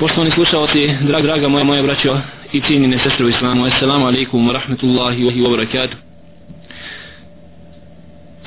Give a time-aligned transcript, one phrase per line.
[0.00, 2.18] Poštovani slušalci, draga, draga moja, moja braćo
[2.52, 5.98] i cijenine sestre u islamu, assalamu alaikum wa rahmetullahi wa barakatuh.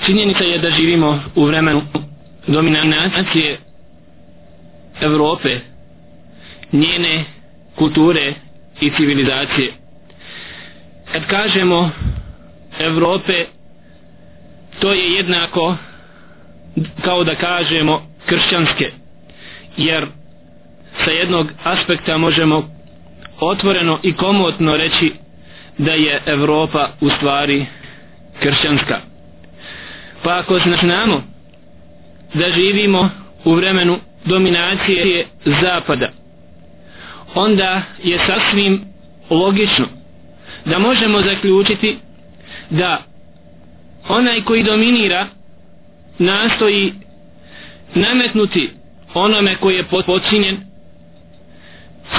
[0.06, 1.82] Činjenica je da živimo u vremenu
[2.48, 3.58] dominacije
[5.02, 5.60] Evrope,
[6.72, 7.24] njene
[7.76, 8.34] kulture
[8.82, 9.72] i civilizacije.
[11.12, 11.90] Kad kažemo
[12.80, 13.46] Evrope,
[14.80, 15.76] to je jednako
[17.04, 18.92] kao da kažemo kršćanske,
[19.78, 20.08] jer
[21.06, 22.70] sa jednog aspekta možemo
[23.40, 25.12] otvoreno i komotno reći
[25.78, 27.66] da je Evropa u stvari
[28.40, 29.00] kršćanska.
[30.24, 31.24] Pa ako znamo
[32.34, 33.10] da živimo
[33.46, 35.26] u vremenu dominacije
[35.62, 36.10] zapada,
[37.36, 38.82] onda je sasvim
[39.30, 39.86] logično
[40.66, 41.98] da možemo zaključiti
[42.70, 43.04] da
[44.10, 45.28] onaj koji dominira
[46.20, 46.94] nastoji
[47.96, 48.70] nametnuti
[49.14, 50.73] onome koji je počinjen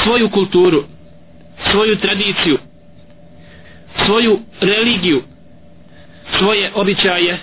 [0.02, 0.84] svoju kulturu,
[1.70, 2.58] svoju tradiciju,
[4.06, 5.22] svoju religiju,
[6.38, 7.38] svoje običaje,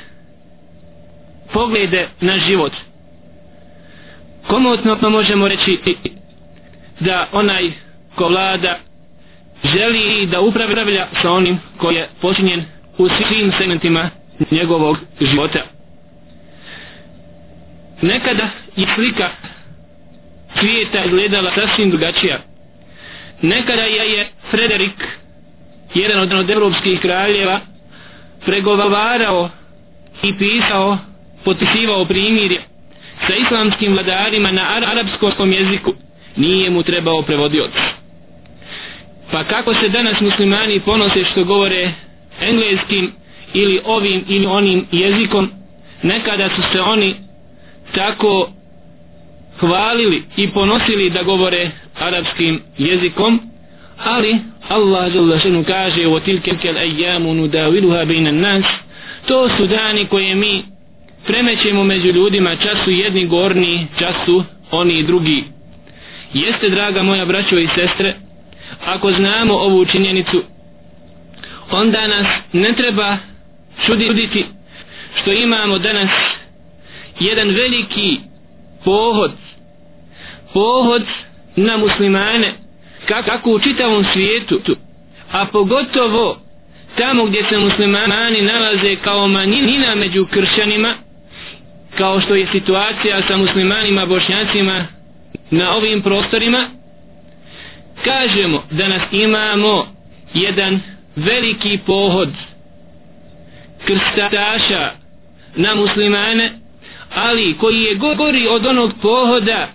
[1.53, 2.71] poglede na život.
[4.47, 5.79] Komotno pa možemo reći
[6.99, 7.71] da onaj
[8.15, 8.79] ko vlada
[9.63, 12.63] želi da upravlja sa onim koji je počinjen
[12.97, 14.09] u svim segmentima
[14.51, 15.59] njegovog života.
[18.01, 19.29] Nekada je slika
[20.59, 22.39] svijeta izgledala sasvim drugačija.
[23.41, 25.07] Nekada je, je Frederik,
[25.93, 27.59] jedan od, od evropskih kraljeva,
[28.45, 29.49] pregovarao
[30.23, 30.97] i pisao,
[31.43, 32.61] potpisivao primirje
[33.27, 35.93] sa islamskim vladarima na arapskom jeziku.
[36.35, 37.71] Nije mu trebao prevodioc.
[39.31, 41.91] Pa kako se danas muslimani ponose što govore
[42.41, 43.11] engleskim
[43.53, 45.51] ili ovim ili onim jezikom,
[46.03, 47.15] nekada su se oni
[47.95, 48.49] tako
[49.59, 53.39] hvalili i ponosili da govore arapskim jezikom
[53.97, 54.37] ali
[54.69, 58.65] Allah žele kaže o tilke kel ejamu nudaviluha bejna nas
[59.25, 60.63] to su dani koje mi
[61.25, 65.43] premećemo među ljudima času jedni gorni času oni drugi.
[66.33, 68.15] Jeste draga moja braćo i sestre
[68.85, 70.43] ako znamo ovu činjenicu
[71.71, 73.17] onda nas ne treba
[73.85, 74.45] čuditi
[75.21, 76.09] što imamo danas
[77.19, 78.19] jedan veliki
[78.83, 79.31] pohod
[80.53, 81.03] pohod
[81.55, 82.53] na muslimane
[83.07, 84.61] kako u čitavom svijetu
[85.31, 86.37] a pogotovo
[86.97, 90.93] tamo gdje se muslimani nalaze kao manjina među kršćanima
[91.97, 94.85] kao što je situacija sa muslimanima bošnjacima
[95.51, 96.69] na ovim prostorima
[98.03, 99.87] kažemo da nas imamo
[100.33, 100.79] jedan
[101.15, 102.29] veliki pohod
[103.85, 104.91] krstaša
[105.55, 106.60] na muslimane
[107.15, 109.67] ali koji je gori od onog pohoda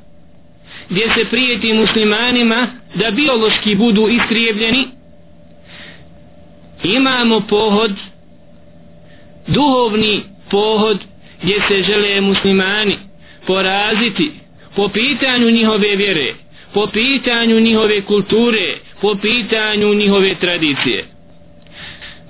[0.90, 4.84] gdje se prijeti muslimanima da biološki budu istrijebljeni
[6.84, 7.92] imamo pohod
[9.46, 10.98] duhovni pohod
[11.42, 12.96] gdje se žele muslimani
[13.46, 14.30] poraziti
[14.76, 16.34] po pitanju njihove vjere
[16.76, 21.04] po pitanju njihove kulture po pitanju njihove tradicije.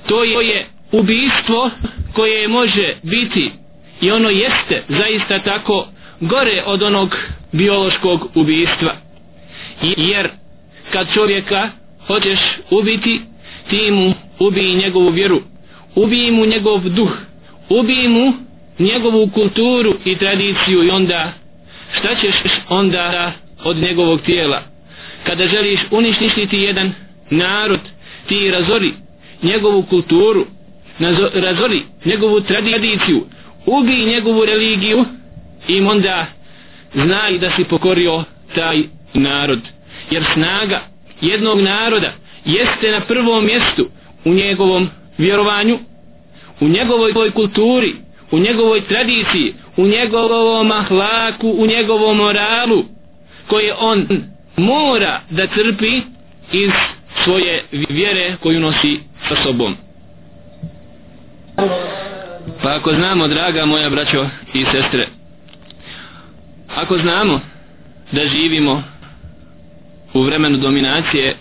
[0.08, 1.70] To je ubistvo
[2.12, 3.50] koje može biti
[4.00, 5.88] i ono jeste zaista tako
[6.20, 7.16] gore od onog
[7.52, 8.92] biološkog ubijstva.
[9.82, 10.28] Jer
[10.92, 11.70] kad čovjeka
[12.06, 12.38] hoćeš
[12.70, 13.20] ubiti
[13.70, 15.42] ti mu ubiji njegovu vjeru
[15.94, 17.10] ubiji mu njegov duh
[17.68, 18.32] ubiji mu
[18.78, 21.32] njegovu kulturu i tradiciju i onda
[21.98, 22.34] šta ćeš
[22.68, 23.32] onda
[23.64, 24.62] od njegovog tijela?
[25.24, 26.92] Kada želiš uništiti jedan
[27.30, 27.80] narod
[28.28, 28.92] ti razori
[29.42, 30.46] njegovu kulturu
[31.34, 33.26] razori njegovu tradiciju
[33.66, 35.04] ubij njegovu religiju
[35.68, 36.26] i onda
[36.94, 38.82] znaj da si pokorio taj
[39.14, 39.60] narod.
[40.10, 40.80] Jer snaga
[41.20, 42.12] jednog naroda
[42.44, 43.88] jeste na prvom mjestu
[44.24, 44.88] u njegovom
[45.18, 45.78] vjerovanju
[46.60, 47.94] u njegovoj kulturi
[48.30, 52.84] u njegovoj tradiciji u njegovom ahlaku u njegovom moralu
[53.46, 54.06] koje on
[54.56, 56.00] mora da crpi
[56.52, 56.70] iz
[57.24, 59.76] svoje vjere koju nosi sa sobom
[62.62, 65.06] pa ako znamo draga moja braćo i sestre
[66.76, 67.40] ako znamo
[68.12, 68.82] da živimo
[70.14, 71.36] u vremenu dominacije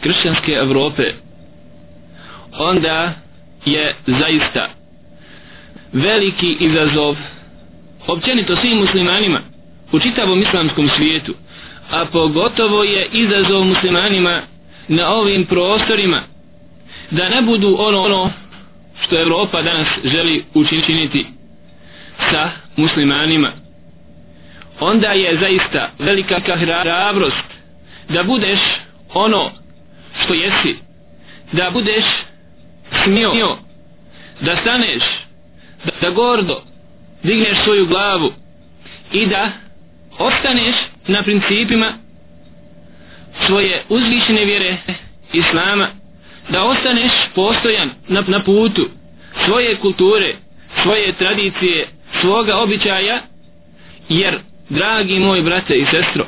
[0.00, 1.02] kršćanske Evrope
[2.58, 3.12] onda
[3.66, 4.68] je zaista
[5.92, 7.16] veliki izazov
[8.06, 9.38] općenito svim muslimanima
[9.92, 11.34] u čitavom islamskom svijetu
[11.90, 14.40] a pogotovo je izazov muslimanima
[14.88, 16.20] na ovim prostorima
[17.10, 18.30] da ne budu ono ono
[19.12, 21.26] što Evropa danas želi učiniti
[22.30, 23.48] sa muslimanima.
[24.80, 27.44] Onda je zaista velika hrabrost
[28.08, 28.60] da budeš
[29.14, 29.50] ono
[30.24, 30.76] što jesi
[31.52, 32.04] da budeš
[33.04, 33.56] smio
[34.40, 35.02] da staneš
[35.84, 36.62] da, da gordo
[37.22, 38.32] digneš svoju glavu
[39.12, 39.50] i da
[40.18, 40.76] ostaneš
[41.06, 41.92] na principima
[43.46, 44.76] svoje uzvišene vjere
[45.32, 45.88] islama
[46.48, 49.01] da ostaneš postojan na, na putu
[49.44, 50.34] svoje kulture
[50.82, 51.88] svoje tradicije
[52.20, 53.20] svoga običaja
[54.08, 54.38] jer
[54.68, 56.26] dragi moj brate i sestro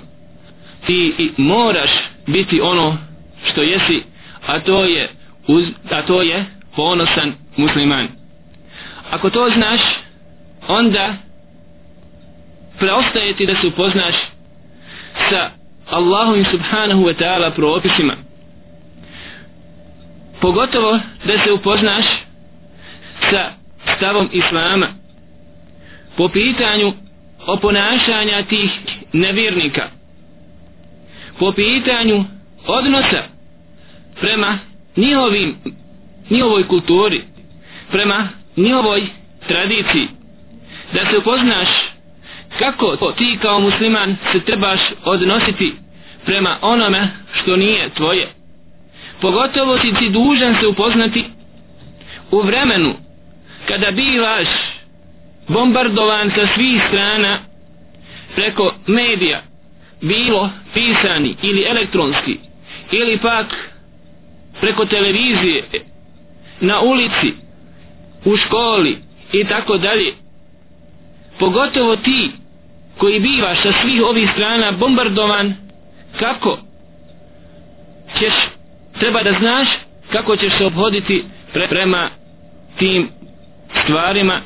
[0.87, 1.91] ti i moraš
[2.27, 2.97] biti ono
[3.45, 4.03] što jesi
[4.47, 5.09] a to je
[5.47, 6.45] uz, a to je
[6.77, 8.09] ponosan musliman.
[9.11, 9.81] Ako to znaš
[10.69, 11.15] onda
[12.79, 14.15] preostaje ti da se upoznaš
[15.31, 15.50] sa
[15.91, 18.12] Allahom subhanahu wa ta'ala propisima.
[20.41, 22.05] Pogotovo da se upoznaš
[23.31, 23.53] sa
[23.97, 24.87] stavom Islama
[26.17, 26.93] po pitanju
[27.47, 28.71] oponašanja tih
[29.12, 29.82] nevjernika
[31.38, 32.25] po pitanju
[32.67, 33.23] odnosa
[34.21, 34.59] prema
[34.97, 35.56] njihovim
[36.31, 37.23] njihovoj kulturi
[37.91, 39.03] prema njihovoj
[39.49, 40.09] tradiciji
[40.93, 41.69] da se upoznaš
[42.59, 45.75] kako ti kao musliman se trebaš odnositi
[46.25, 48.29] prema onome što nije tvoje.
[49.21, 51.25] Pogotovo si ti dužan se upoznati
[52.31, 52.94] u vremenu
[53.69, 54.49] kada bivaš
[55.49, 57.38] bombardovan sa svih strana
[58.34, 59.43] preko medija
[60.00, 62.38] bilo pisani ili elektronski
[62.93, 63.46] ili pak
[64.61, 65.64] preko televizije
[66.61, 67.32] na ulici
[68.25, 68.99] u školi
[69.32, 70.12] i tako dalje
[71.38, 72.31] pogotovo ti
[72.99, 75.55] koji bivaš sa svih ovih strana bombardovan
[76.19, 76.58] kako
[78.19, 78.34] ćeš
[78.99, 79.69] treba da znaš
[80.12, 82.08] kako ćeš se obhoditi pre, prema
[82.78, 83.08] tim
[83.82, 84.41] stvarima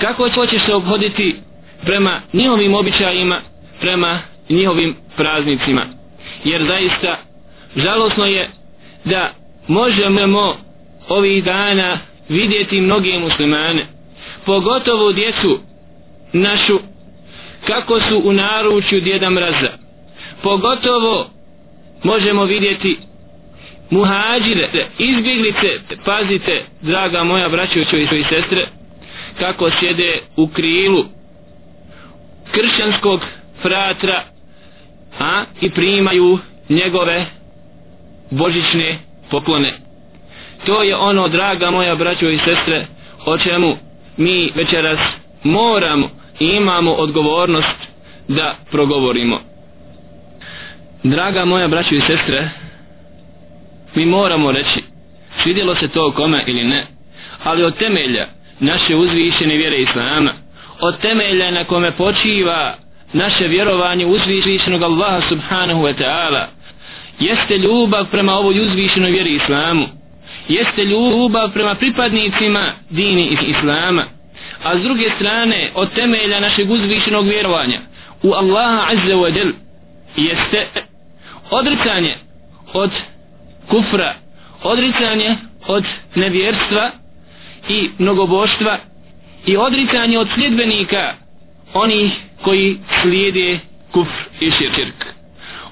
[0.00, 1.36] kako hoćeš se obhoditi
[1.84, 3.36] prema njihovim običajima
[3.80, 4.18] prema
[4.48, 5.82] njihovim praznicima.
[6.44, 7.18] Jer zaista
[7.76, 8.50] žalosno je
[9.04, 9.30] da
[9.68, 10.56] možemo
[11.08, 11.98] ovih dana
[12.28, 13.86] vidjeti mnoge muslimane
[14.46, 15.60] pogotovo djecu
[16.32, 16.78] našu
[17.66, 19.70] kako su u naručju djeda mraza.
[20.42, 21.30] Pogotovo
[22.02, 22.98] možemo vidjeti
[23.90, 24.68] muhađire
[24.98, 28.66] izbjeglice pazite draga moja braćovićo i sestre
[29.38, 31.04] kako sjede u krilu
[32.52, 33.20] kršćanskog
[33.62, 34.22] fratra
[35.20, 36.38] a i primaju
[36.68, 37.26] njegove
[38.30, 38.98] božićne
[39.30, 39.72] poklone.
[40.66, 42.86] To je ono draga moja braćo i sestre
[43.24, 43.76] o čemu
[44.16, 44.98] mi večeras
[45.42, 46.08] moramo
[46.40, 47.76] i imamo odgovornost
[48.28, 49.40] da progovorimo.
[51.02, 52.50] Draga moja braćo i sestre
[53.96, 54.84] mi moramo reći
[55.42, 56.86] svidjelo se to kome ili ne
[57.44, 58.26] ali od temelja
[58.60, 60.30] naše uzvišene vjere Islama
[60.80, 62.74] od temelja na kome počiva
[63.12, 66.44] naše vjerovanje uzvišenog Allaha subhanahu wa ta'ala
[67.20, 69.86] jeste ljubav prema ovoj uzvišenoj vjeri Islamu
[70.48, 74.04] jeste ljubav prema pripadnicima dini Islama
[74.64, 77.78] a s druge strane od temelja našeg uzvišenog vjerovanja
[78.22, 79.52] u Allaha azza wa jel
[80.16, 80.66] jeste
[81.50, 82.14] odricanje
[82.72, 82.90] od
[83.68, 84.14] kufra
[84.62, 85.36] odricanje
[85.66, 85.84] od
[86.14, 86.90] nevjerstva
[87.68, 88.78] i mnogoboštva
[89.46, 91.14] i odricanje od sljedbenika
[91.74, 93.58] onih koji slijede
[93.92, 95.06] kufr i širk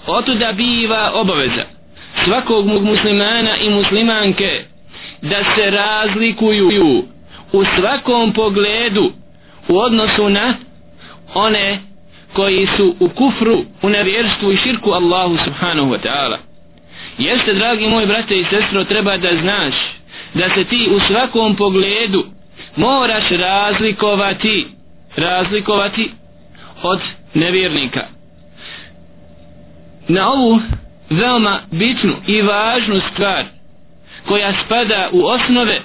[0.06, 1.64] otuda biva obaveza
[2.24, 4.64] svakog muslimana i muslimanke
[5.22, 7.04] da se razlikuju
[7.52, 9.12] u svakom pogledu
[9.68, 10.54] u odnosu na
[11.34, 11.80] one
[12.32, 16.36] koji su u kufru, u nevjerstvu i širku Allahu subhanahu wa ta'ala.
[17.18, 19.74] Jeste, dragi moj brate i sestro, treba da znaš
[20.34, 22.24] da se ti u svakom pogledu
[22.76, 24.66] moraš razlikovati,
[25.16, 26.10] razlikovati
[26.82, 27.00] od
[27.34, 28.06] nevjernika.
[30.08, 30.60] Na ovu
[31.10, 33.44] veoma bitnu i važnu stvar
[34.28, 35.80] koja spada u osnove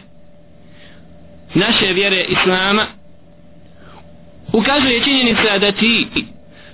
[1.53, 2.85] naše vjere Islama
[4.53, 6.07] ukazuje činjenica da ti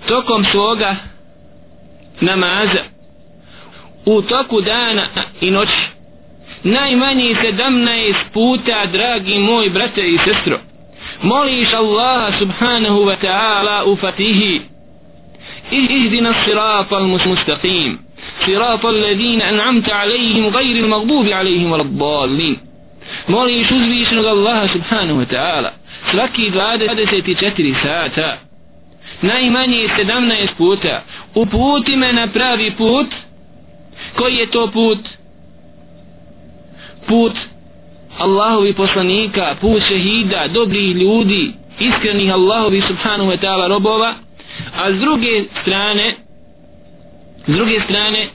[0.08, 0.96] tokom svoga
[2.22, 2.95] namaza
[4.06, 5.02] u toku dana
[5.42, 5.88] i noći.
[6.64, 10.60] Najmanji sedamnaest puta dragi moj brate i sestro
[11.22, 14.62] moliš Allaha subhanahu wa ta'ala u fatihi.
[15.72, 17.98] Ihdina sirata al-mustaqim.
[18.46, 22.56] Sirata alladhina an'amta alayhim gajri al-magdubi alayhim wal-dallin
[23.28, 25.72] moliš uzvišenog Allaha subhanahu wa ta'ala
[26.12, 28.38] svaki 24 sata.
[29.22, 31.04] Najmanje 17 puta.
[31.36, 33.08] Uputi me na pravi put
[34.17, 35.00] koji je to put?
[37.07, 37.34] Put
[38.17, 44.13] Allahovi poslanika put šehida, dobrih ljudi iskrenih Allahovi subhanahu wa ta'ala robova
[44.77, 46.15] a s druge strane
[47.48, 48.27] s druge strane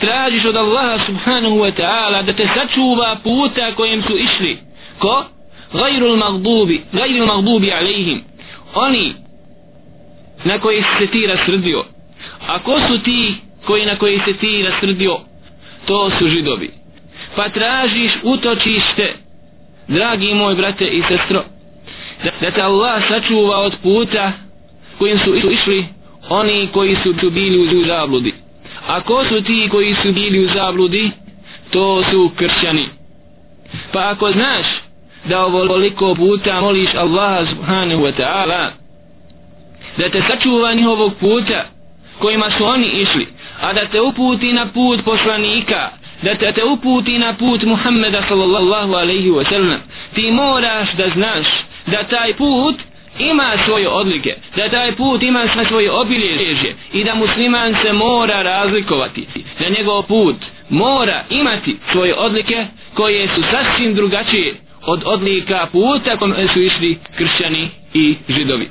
[0.00, 4.58] tražiš od Allaha subhanahu wa ta'ala da te sačuva puta kojem su išli.
[4.98, 5.24] Ko?
[5.74, 8.24] gajrul magdubi gajrul magdubi alaihim
[8.74, 9.14] oni
[10.44, 11.84] na koji se ti rasrdio
[12.48, 13.34] a ko su ti
[13.66, 15.18] koji na koji se ti rasrdio
[15.86, 16.70] to su židovi.
[17.36, 19.14] Pa tražiš utočište
[19.88, 21.44] dragi moj brate i sestro
[22.24, 24.32] da, da te Allah sačuva od puta
[24.98, 25.86] kojim su išli
[26.28, 28.34] oni koji su bili u zabludi.
[28.86, 31.10] A ko su ti koji su bili u zabludi?
[31.70, 32.88] To su kršćani.
[33.92, 34.66] Pa ako znaš
[35.24, 38.70] da ovoliko puta moliš Allaha subhanahu wa ta'ala
[39.96, 41.64] da te sačuva njihovog puta
[42.18, 43.26] kojima su oni išli
[43.60, 45.90] a da te uputi na put poslanika
[46.22, 49.80] da te, te uputi na put Muhammeda sallallahu alaihi wa sallam
[50.14, 51.46] ti moraš da znaš
[51.86, 52.76] da taj put
[53.18, 59.26] ima svoje odlike da taj put ima svoje obilježje i da musliman se mora razlikovati
[59.60, 60.36] da njegov put
[60.68, 64.54] mora imati svoje odlike koje su sasvim drugačije
[64.86, 68.68] od odlika puta kom su išli kršćani i židovi.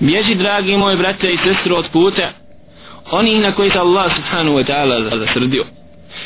[0.00, 2.32] Bježi dragi moji brate i sestro od puta
[3.10, 5.64] oni na koji se Allah subhanahu wa ta'ala zasrdio.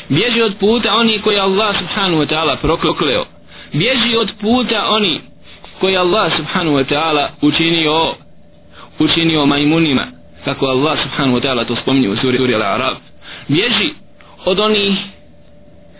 [0.09, 3.25] Bježi od puta oni koji Allah subhanahu wa ta'ala prokleo.
[3.73, 5.21] Bježi od puta oni
[5.79, 8.13] koji Allah subhanahu wa ta'ala učinio
[8.99, 10.03] učinio majmunima
[10.45, 12.95] kako Allah subhanahu wa ta'ala to spominje u suri, suri Al-Arab
[13.47, 13.89] bježi
[14.45, 14.97] od onih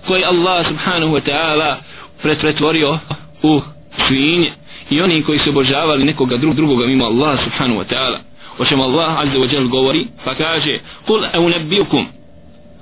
[0.08, 1.76] koji Allah subhanahu wa ta'ala
[2.22, 3.00] pretvorio
[3.44, 3.62] u
[4.08, 4.52] svinje
[4.90, 8.18] i oni koji su obožavali nekoga drug, drugoga mimo Allah subhanahu wa ta'ala.
[8.60, 12.06] O čemu Allah azza wa jal govori pa kaže kul unabbiukum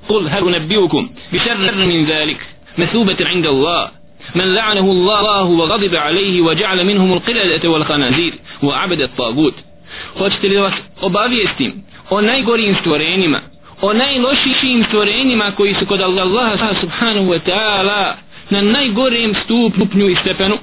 [0.09, 2.39] قل هل أنبئكم بشر من ذلك
[2.77, 3.91] مثوبة عند الله
[4.35, 9.53] من لعنه الله وغضب عليه وجعل منهم القلدة والخنازير وعبد الطاغوت
[10.19, 13.39] hoćete li vas obavijestim o najgorijim stvorenjima
[13.81, 18.13] o najlošijim stvorenjima koji su kod Allaha subhanahu wa ta'ala
[18.49, 20.57] na najgorijem stupnju i stepenu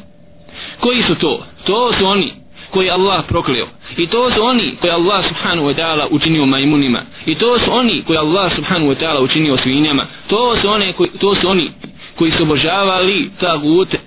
[0.80, 1.46] koji su to?
[1.64, 2.32] to su oni
[2.74, 3.66] koji Allah prokleo.
[3.96, 7.00] I to su oni koji Allah subhanahu wa ta'ala učinio majmunima.
[7.26, 10.02] I to su oni koji Allah subhanahu wa ta'ala učinio svinjama.
[10.28, 11.70] To su, one koji, to su oni
[12.18, 13.98] koji su obožavali tagute.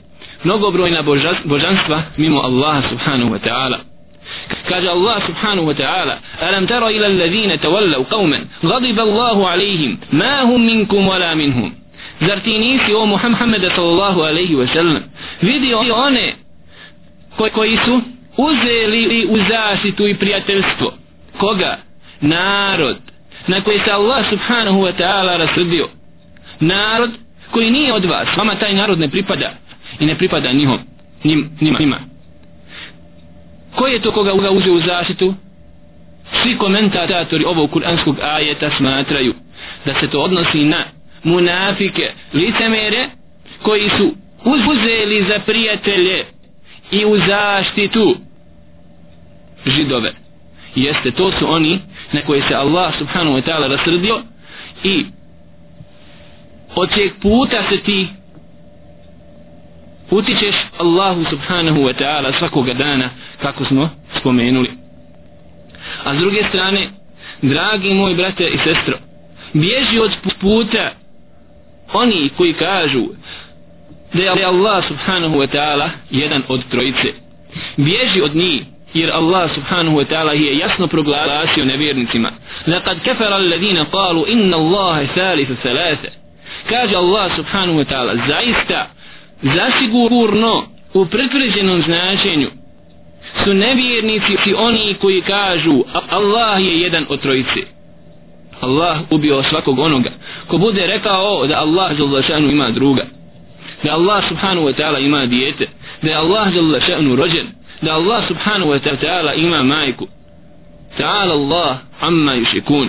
[0.43, 1.01] Mnogobrojna
[1.45, 3.77] božanstva mimo Allaha subhanahu wa ta'ala.
[4.69, 10.41] Kaže Allah subhanahu wa ta'ala alam tara ila alladhina tawallaw qauman ghadiba Allahu alayhim ma
[10.41, 11.71] hum minkum wala minhum.
[12.27, 15.03] Zar ti nisi o Muhammed sallallahu alayhi wa sallam
[15.41, 16.35] vidio one
[17.53, 18.01] koji su
[18.37, 20.93] uzeli u zaštitu i prijateljstvo?
[21.39, 21.87] Koga?
[22.21, 22.97] narod
[23.47, 25.89] na koji se Allah subhanahu wa ta'ala rasrdio
[26.59, 27.11] narod
[27.51, 29.51] koji nije od vas vama taj narod ne pripada
[29.99, 30.79] i ne pripada njihom
[31.23, 31.97] njim, njima, njima.
[33.75, 35.33] ko je to koga ga uzeo u zaštitu?
[36.43, 39.33] Svi komentatori ovog kuranskog ajeta smatraju
[39.85, 40.77] da se to odnosi na
[41.23, 43.09] munafike licemere
[43.61, 44.13] koji su
[44.45, 46.25] uzeli za prijatelje
[46.91, 48.15] i u zaštitu
[49.69, 50.13] židove.
[50.75, 51.79] Jeste to su oni
[52.11, 54.21] na koje se Allah subhanahu wa ta'ala rasrdio
[54.83, 55.05] i
[56.75, 58.07] od čeg puta se ti
[60.11, 63.09] utičeš Allahu subhanahu wa ta'ala svakoga dana
[63.41, 64.71] kako smo spomenuli.
[66.03, 66.89] A s druge strane
[67.41, 68.97] dragi moj brate i sestro
[69.53, 70.91] bježi od puta
[71.93, 73.03] oni koji kažu
[74.13, 77.13] da je Allah subhanahu wa ta'ala jedan od trojice.
[77.77, 78.63] Bježi od njih
[78.93, 82.31] jer Allah subhanahu wa ta'ala je jasno proglasio nevjernicima.
[82.67, 86.07] Laqad kafara alladhina qalu inna Allaha thalithu thalatha.
[86.69, 88.87] Kaže Allah subhanahu wa ta'ala zaista
[89.41, 90.63] zasigurno
[90.93, 92.47] u pretvrđenom značenju
[93.43, 97.77] su nevjernici oni koji kažu Allah je jedan od trojice.
[98.61, 100.09] Allah ubio svakog onoga
[100.47, 101.91] ko bude rekao da Allah
[102.51, 103.05] ima druga
[103.83, 105.67] da Allah subhanahu wa ta'ala ima dijete
[106.01, 106.47] da je Allah
[107.15, 110.08] rođen da Allah subhanahu wa ta'ala ima majku
[110.98, 112.88] ta'ala Allah amma yushikun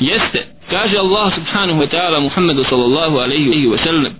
[0.00, 0.40] jeste
[0.70, 4.12] kaže Allah subhanahu wa ta'ala Muhammedu sallallahu alaihi wa sallam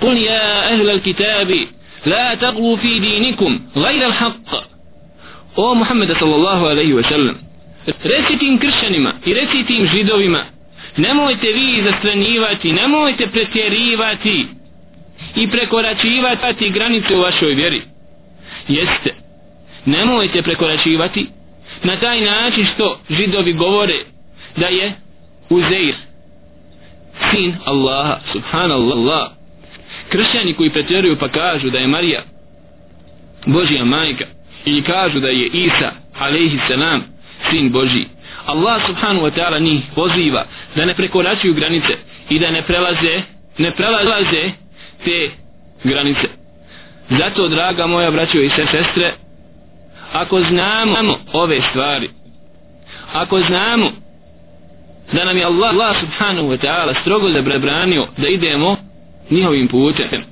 [0.00, 1.50] قل يا أهل الكتاب
[2.06, 4.50] لا تغلوا في دينكم غير الحق
[5.56, 7.36] o Muhammed sallallahu alaihi wa sallam
[8.04, 10.42] reci tim kršćanima i reci tim židovima
[10.96, 14.46] nemojte vi zastranjivati nemojte pretjerivati
[15.36, 17.82] i prekoračivati granice u vašoj vjeri
[18.68, 19.14] jeste
[19.85, 21.27] nemojte prekoračivati.
[21.83, 23.95] Na taj način što židovi govore
[24.57, 24.93] da je
[25.49, 25.95] Uzeir
[27.31, 29.31] sin Allaha subhanallah.
[30.09, 32.21] Kršćani koji pretjeruju pa kažu da je Marija
[33.45, 34.25] Božija majka
[34.65, 37.03] ili kažu da je Isa alaihi salam
[37.49, 38.05] sin Boži
[38.45, 40.45] Allah subhanahu wa ta'ala njih poziva
[40.75, 41.97] da ne prekoračuju granice
[42.29, 43.21] i da ne prelaze
[43.57, 44.51] ne prelaze
[45.05, 45.29] te
[45.83, 46.27] granice.
[47.09, 49.13] Zato draga moja braćo i sestre
[50.13, 52.09] ako znamo ove stvari
[53.13, 53.91] ako znamo
[55.11, 58.75] da nam je Allah, Allah subhanahu wa ta'ala strogo zabranio da idemo
[59.29, 60.23] njihovim putem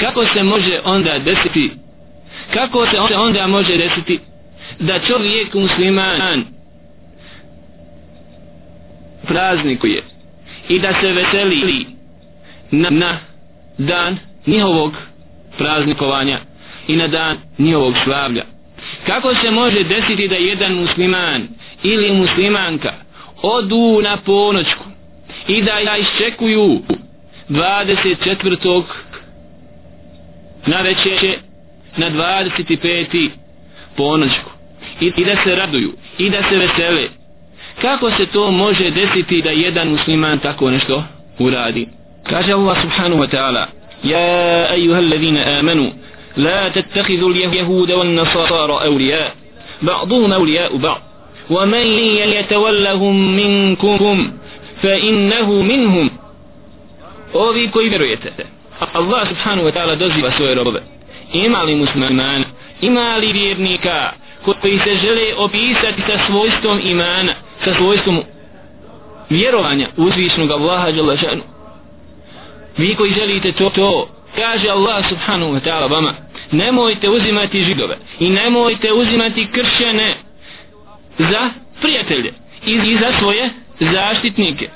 [0.00, 1.70] kako se može onda desiti
[2.54, 4.20] kako se onda može desiti
[4.78, 6.44] da čovjek musliman
[9.26, 10.02] praznikuje
[10.68, 11.86] i da se veseli
[12.70, 13.18] na, na
[13.78, 14.92] dan njihovog
[15.58, 16.38] praznikovanja
[16.88, 18.53] i na dan njihovog slavlja?
[19.06, 21.48] Kako se može desiti da jedan musliman
[21.82, 22.92] ili muslimanka
[23.42, 24.84] odu na ponoćku
[25.48, 26.80] i da ja iščekuju
[27.48, 28.82] 24.
[30.66, 31.38] na večer
[31.96, 33.30] na 25.
[33.96, 34.50] ponoćku
[35.00, 37.08] I, i da se raduju i da se vesele
[37.82, 41.04] kako se to može desiti da jedan musliman tako nešto
[41.38, 41.88] uradi
[42.22, 43.66] kaže Allah subhanahu wa ta'ala
[44.04, 45.92] ja أيها الذين amanu
[46.36, 49.32] al-yahuda wan-nasara awliya
[49.82, 51.00] ba'dhum awliya'u ba'd
[51.50, 51.86] wa man
[52.34, 54.32] yatawallahum minkum
[54.82, 56.10] fa innahu minhum
[57.34, 58.32] ovi koji vjerujete
[58.94, 60.82] Allah subhanahu wa ta'ala doziva svoje robe
[61.32, 62.44] ima li muslimana
[62.80, 64.12] ima li vjernika
[64.60, 67.32] koji se žele opisati sa svojstvom imana
[67.64, 68.22] sa svojstvom
[69.30, 71.42] vjerovanja uzvišnog Allaha Đalašanu
[72.76, 78.30] vi koji želite to, to kaže Allah subhanahu wa ta'ala vama nemojte uzimati židove i
[78.30, 80.14] nemojte uzimati kršćane
[81.18, 82.32] za prijatelje
[82.66, 84.68] i za svoje zaštitnike.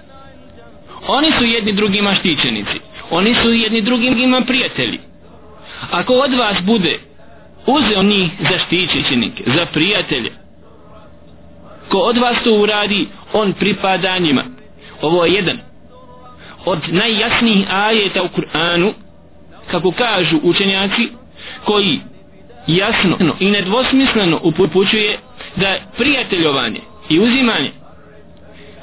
[1.09, 4.99] Oni su jedni drugima štićenici oni su jedni drugima prijatelji.
[5.91, 6.99] Ako od vas bude
[7.67, 10.33] uzeo njih za štićenike za prijatelje
[11.89, 14.43] ko od vas to uradi on pripada njima.
[15.03, 15.59] Ovo je jedan
[16.65, 18.93] od najjasnijih ajeta u Kur'anu
[19.71, 21.09] kako kažu učenjaci
[21.69, 22.01] koji
[22.67, 25.19] jasno i nedvosmisleno upućuje
[25.57, 27.71] da prijateljovanje i uzimanje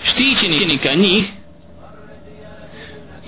[0.04, 1.24] štićenika njih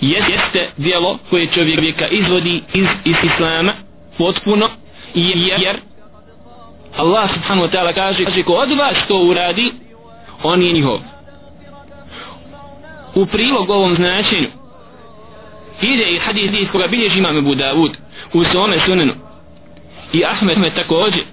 [0.01, 3.73] jeste dijelo koje čovjeka izvodi iz, iz islama
[4.17, 4.69] potpuno
[5.13, 5.77] jer
[6.97, 9.71] Allah subhanahu wa ta'ala kaže kaže ko od vas to uradi
[10.43, 10.99] on je njihov.
[13.15, 14.47] U prilog ovom značenju
[15.81, 17.91] ide i hadis koga bilježi imam Abu Davud
[18.33, 19.26] u svome sunenu
[20.13, 21.23] i Ahmed me također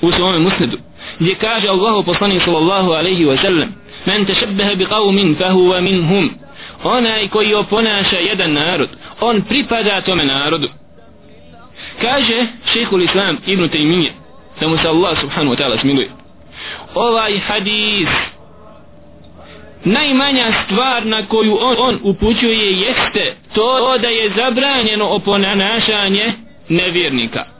[0.00, 0.78] u svome musnedu
[1.18, 3.74] gdje kaže Allahu poslanik sallallahu alaihi wa sallam
[4.06, 6.30] men tešebbeha bi qavmin fahuva minhum.
[6.84, 8.88] Onaj koji oponaša jedan narod
[9.20, 10.68] on pripada tome narodu.
[12.00, 14.12] Kaže šehhul islam ibn Taymiye
[14.60, 16.08] da mu se Allah subhanahu wa ta'ala smiluje
[16.94, 18.08] ovaj hadis
[19.84, 26.32] najmanja stvar na koju on, on upućuje jeste to da je zabranjeno oponašanje
[26.68, 27.55] nevjernika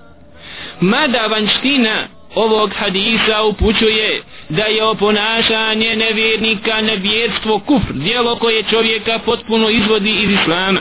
[0.80, 9.70] mada vanština ovog hadisa upućuje da je oponašanje nevjernika nevjerstvo kufr dijelo koje čovjeka potpuno
[9.70, 10.80] izvodi iz islama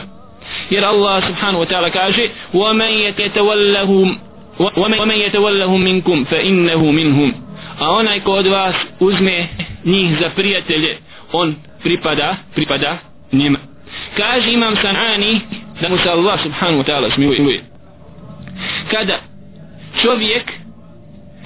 [0.71, 4.19] jer Allah subhanahu wa ta'ala kaže وَمَنْ يَتَوَلَّهُمْ
[4.77, 7.33] وَمَنْ يَتَوَلَّهُمْ مِنْكُمْ فَإِنَّهُ مِنْهُمْ
[7.81, 9.49] a onaj ko od vas uzme
[9.85, 10.99] njih za prijatelje
[11.33, 12.99] on pripada pripada
[13.33, 13.59] njima
[14.16, 15.40] kaže imam sanani
[15.81, 17.64] da mu se Allah subhanahu wa ta'ala smiluje
[18.90, 19.19] kada
[20.02, 20.52] čovjek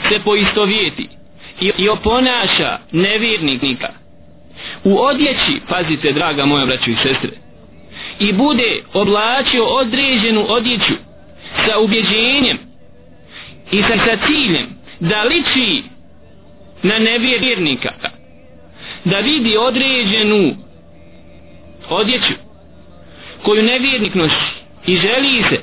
[0.10, 1.10] se poistovjeti
[1.62, 3.90] i, i oponaša nevjernika
[4.84, 7.32] u odjeći pazite draga moja braćo i sestre
[8.20, 10.94] i bude oblačio određenu odjeću
[11.66, 12.58] sa ubjeđenjem
[13.72, 14.68] i sa, sa ciljem
[15.00, 15.84] da liči
[16.84, 17.94] na nevjernika
[19.06, 20.56] da vidi određenu
[21.90, 22.34] odjeću
[23.44, 24.36] koju nevjernik nosi
[24.86, 25.60] i želi se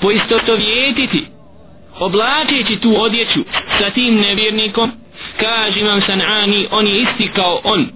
[0.00, 1.31] poistotovjetiti
[1.98, 3.40] oblačeći tu odjeću
[3.78, 4.92] sa tim nevjernikom
[5.40, 7.88] kaže imam sanani on je isti kao on.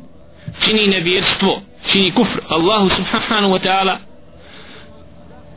[0.65, 3.97] Čini nevjerstvo čini kufr Allahu subhanahu wa ta'ala.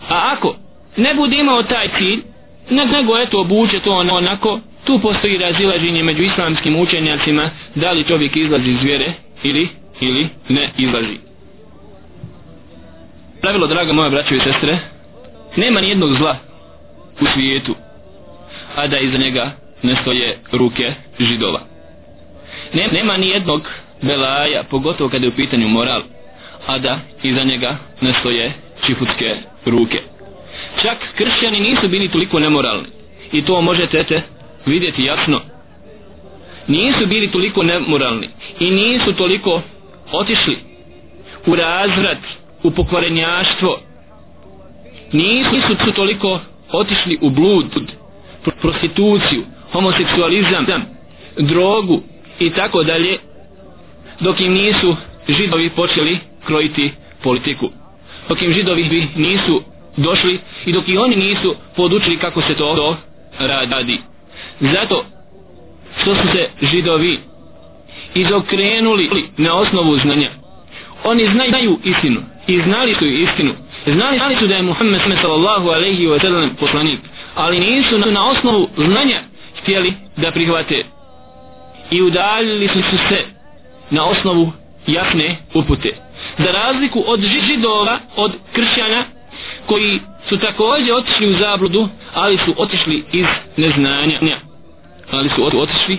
[0.09, 0.55] A ako
[0.97, 2.21] ne bude imao taj cilj
[2.69, 8.69] nego eto obuče to onako tu postoji razilaženje među islamskim učenjacima da li čovjek izlazi
[8.71, 9.67] iz vjere ili
[9.99, 11.17] ili ne izlazi.
[13.41, 14.79] Pravilo draga moja braćo i sestre
[15.55, 16.37] nema ni jednog zla
[17.21, 17.75] u svijetu
[18.79, 19.51] a da iza njega
[19.83, 21.61] ne stoje ruke židova.
[22.91, 23.61] Nema ni jednog
[24.01, 26.01] belaja pogotovo kada je u pitanju moral
[26.67, 28.53] a da iza njega ne stoje
[28.85, 30.01] čifutske ruke.
[30.81, 32.87] Čak kršćani nisu bili toliko nemoralni
[33.31, 34.21] i to možete te
[34.65, 35.41] vidjeti jasno.
[36.67, 39.61] Nisu bili toliko nemoralni i nisu toliko
[40.11, 40.57] otišli
[41.45, 42.17] u razvrat
[42.63, 43.79] u pokvarenjaštvo.
[45.11, 46.39] Nisu su toliko
[46.71, 47.91] otišli u blud
[48.61, 50.65] prostituciju homoseksualizam
[51.37, 52.01] drogu
[52.39, 53.17] i tako dalje
[54.19, 54.95] dok im nisu
[55.29, 56.91] židovi počeli krojiti
[57.23, 57.69] politiku.
[58.29, 59.63] Dok im židovi nisu
[59.97, 62.97] došli i dok i oni nisu podučili kako se to, to
[63.39, 63.97] radi.
[64.59, 65.05] Zato
[66.01, 67.19] što su se židovi
[68.13, 70.29] izokrenuli na osnovu znanja.
[71.03, 73.53] Oni znaju istinu i znali su istinu.
[73.85, 76.99] Znali, znali su da je Muhammed sallallahu alaihi wa sallam poslanik
[77.39, 79.19] ali nisu na, osnovu znanja
[79.61, 80.85] htjeli da prihvate.
[81.91, 83.25] I udaljili su se
[83.89, 84.51] na osnovu
[84.87, 85.95] jasne upute.
[86.37, 89.03] Za razliku od židova od kršćana
[89.65, 89.99] koji
[90.29, 93.25] su također otišli u zabludu ali su otišli iz
[93.57, 94.19] neznanja.
[95.11, 95.97] Ali su otišli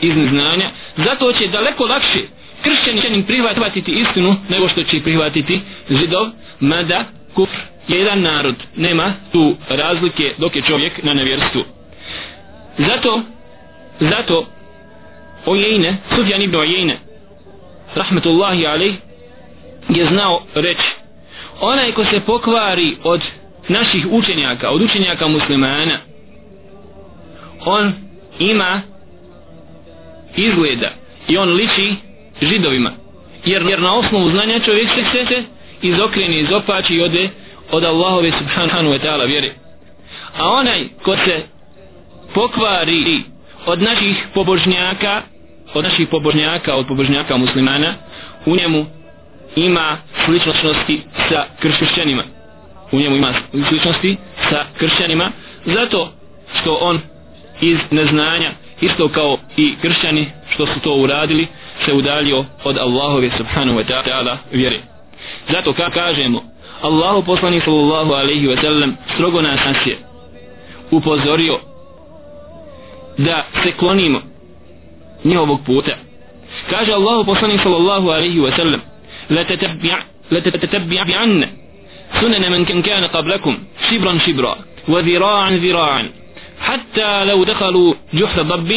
[0.00, 0.70] iz neznanja.
[0.96, 2.20] Zato će daleko lakše
[2.62, 6.26] kršćanin prihvatiti istinu nego što će prihvatiti židov
[6.60, 7.04] mada
[7.34, 11.64] kufr jedan narod nema tu razlike dok je čovjek na nevjerstvu.
[12.78, 13.22] Zato
[14.00, 14.46] zato
[15.46, 16.96] Ojejne, Sufjan ibn Ojejne
[17.94, 18.94] rahmetullahi alej,
[19.88, 20.84] je znao reći
[21.60, 23.20] onaj ko se pokvari od
[23.68, 25.98] naših učenjaka od učenjaka muslimana
[27.64, 27.92] on
[28.38, 28.82] ima
[30.36, 30.90] izgleda
[31.28, 31.94] i on liči
[32.42, 32.90] židovima
[33.44, 35.42] jer, jer na osnovu znanja čovjek se se
[35.82, 37.28] izokreni, izopači i ode
[37.70, 39.50] od Allahove subhanahu wa ta'ala vjere.
[40.38, 41.42] A onaj ko se
[42.34, 43.22] pokvari
[43.66, 45.22] od naših pobožnjaka
[45.74, 47.94] od naših pobožnjaka od pobožnjaka muslimana
[48.46, 48.86] u njemu
[49.56, 52.22] ima sličnosti sa kršćanima.
[52.92, 53.32] U njemu ima
[53.68, 54.16] sličnosti
[54.50, 55.30] sa kršćanima
[55.64, 56.12] zato
[56.60, 57.00] što on
[57.60, 58.50] iz neznanja
[58.80, 61.46] isto kao i kršćani što su to uradili
[61.84, 64.76] se udalio od Allahove subhanahu wa ta'ala vjere.
[65.48, 66.42] Zato ka kažemo
[66.81, 69.97] Allahu poslani sallallahu alaihi wa sallam strogo nas nas je
[70.91, 71.59] upozorio
[73.17, 74.21] da se klonimo
[75.23, 75.95] njihovog puta
[76.69, 78.81] kaže Allahu poslani sallallahu alaihi wa sallam
[79.29, 79.43] la
[80.39, 81.47] تتبعن
[82.21, 83.57] سنن من كان كان قبلكم
[83.89, 84.55] شبرا شبرا
[84.87, 86.09] وذراعا ذراعا
[86.61, 88.71] حتى لو دخلوا جحر ضب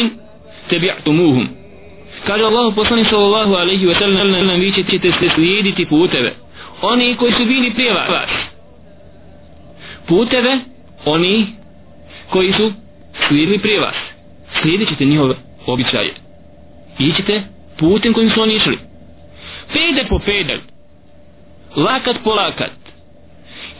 [0.69, 1.47] تبعتموهم
[2.27, 6.33] kaže Allah poslanik sallallahu alejhi ve sellem vi ćete slijediti puteve
[6.82, 8.30] oni koji su bili prije vas.
[10.06, 10.58] Puteve
[11.04, 11.46] oni
[12.30, 12.72] koji su
[13.28, 13.96] slijedili prije vas.
[14.62, 15.34] Slijedit ćete njihove
[15.66, 16.14] običaje.
[16.98, 17.42] Ićete
[17.78, 18.78] putem kojim su oni išli.
[19.72, 20.58] Pedal po pedal
[21.76, 22.70] lakat po lakat.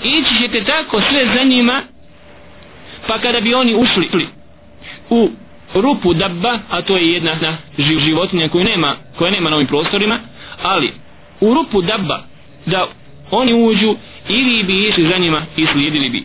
[0.04, 1.82] Ići ćete tako sve za njima
[3.06, 4.26] pa kada bi oni ušli
[5.10, 5.30] u
[5.74, 10.18] rupu dabba a to je jedna životinja koja nema, koja nema na ovim prostorima
[10.62, 10.92] ali
[11.40, 12.31] u rupu dabba
[12.66, 12.86] da
[13.30, 13.96] oni uđu
[14.28, 16.24] i vi bi išli za njima i slijedili bi.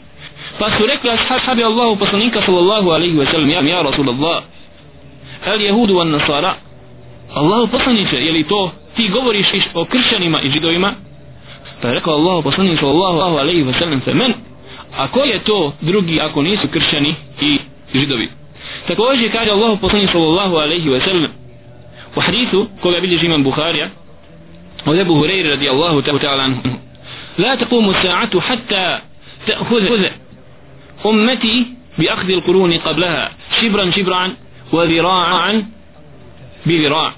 [0.59, 4.43] Pa su rekli ashabi Allahu poslanika sallallahu alaihi wa sallam ja, ja Rasulallah
[5.45, 6.53] al jehudu van nasara
[7.33, 10.93] Allahu poslaniće je li to ti govoriš o kršćanima i židovima?
[11.81, 14.33] Pa je rekao Allahu poslanik sallallahu alaihi wa sallam fe men
[14.97, 17.57] a ko je to drugi ako nisu kršćani i
[17.93, 18.29] židovi?
[18.87, 21.31] Također kaže Allahu poslanik sallallahu alaihi wa sallam
[22.15, 23.89] u hadithu koga bilježi imam Bukharija
[24.85, 26.61] وذي أبو هرير رضي الله تعالى عنه.
[27.37, 28.99] لا تقوم الساعة حتى
[29.47, 30.05] تأخذ
[31.05, 31.65] أمتي
[31.97, 34.33] بأخذ القرون قبلها شبرا شبرا
[34.71, 35.65] وذراعا
[36.65, 37.11] بذراع.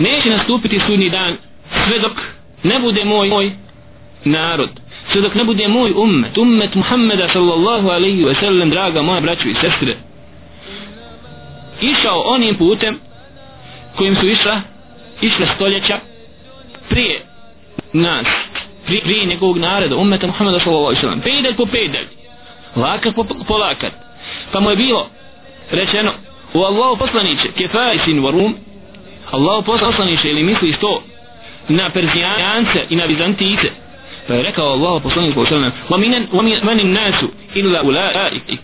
[0.00, 1.36] نيش نستوبتي سوني دان
[1.74, 2.16] سفدك
[2.64, 3.52] نبو دموي
[4.24, 4.78] نارد.
[5.12, 9.98] سفدك نبو دموي أمة أمة محمد صلى الله عليه وسلم دراغا ما براتشوي سفدك
[11.80, 12.98] išao onim putem
[13.96, 14.60] kojim su išla,
[15.22, 15.98] išla stoljeća,
[16.88, 17.20] prije
[17.92, 18.26] nas
[18.86, 21.20] prije, prije njegovog naroda ummeta Muhammeda sallallahu alaihi sallam.
[21.20, 22.06] Pedalj po pedalj
[22.76, 23.92] lakat po, po lakat.
[24.52, 25.08] Pa mu je bilo
[25.70, 26.10] rečeno
[26.54, 28.54] u Allahu poslaniće kefarisin varum
[29.30, 31.02] Allahu poslaniće ili misliš to
[31.68, 33.70] na Perzijance i na Bizantice
[34.28, 38.60] pa je rekao Allah poslanik sallallahu alejhi ve sellem wa minan nasu illa ulaik.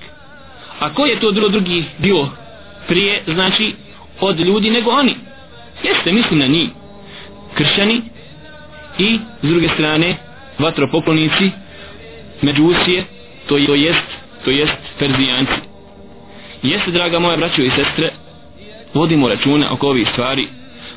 [0.80, 2.28] A ko je to drugo drugi bio
[2.88, 3.74] prije znači
[4.20, 5.16] od ljudi nego oni?
[5.82, 6.68] Jeste mislim na njih.
[7.54, 8.02] Kršćani
[8.98, 10.16] i s druge strane
[10.58, 11.50] vatropoklonici
[12.42, 13.04] međusije
[13.48, 15.52] to je, to jest to jest perzijanci.
[16.62, 18.10] Jeste draga moja braćo i sestre
[18.94, 20.48] vodimo računa oko ovih stvari.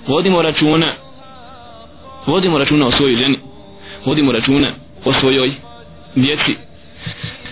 [0.08, 0.88] Vodimo računa
[2.26, 3.38] vodimo računa o svojoj ženi.
[4.06, 4.68] Vodimo računa
[5.06, 5.52] o svojoj
[6.16, 6.56] djeci.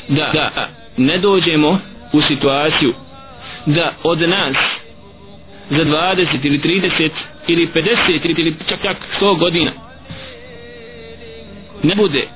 [0.08, 1.80] Da, da ne dođemo
[2.14, 2.94] u situaciju
[3.66, 4.56] da od nas
[5.70, 7.10] za 20 ili 30
[7.48, 9.72] ili 50 ili čak čak 100 godina
[11.83, 12.29] ne bude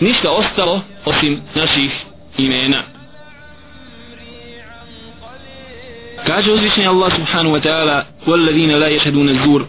[0.00, 1.90] ništa ostalo osim naših
[2.38, 2.82] imena
[6.26, 9.68] kaže uzvišnji Allah subhanahu wa ta'ala والذين لا يشهدون الزور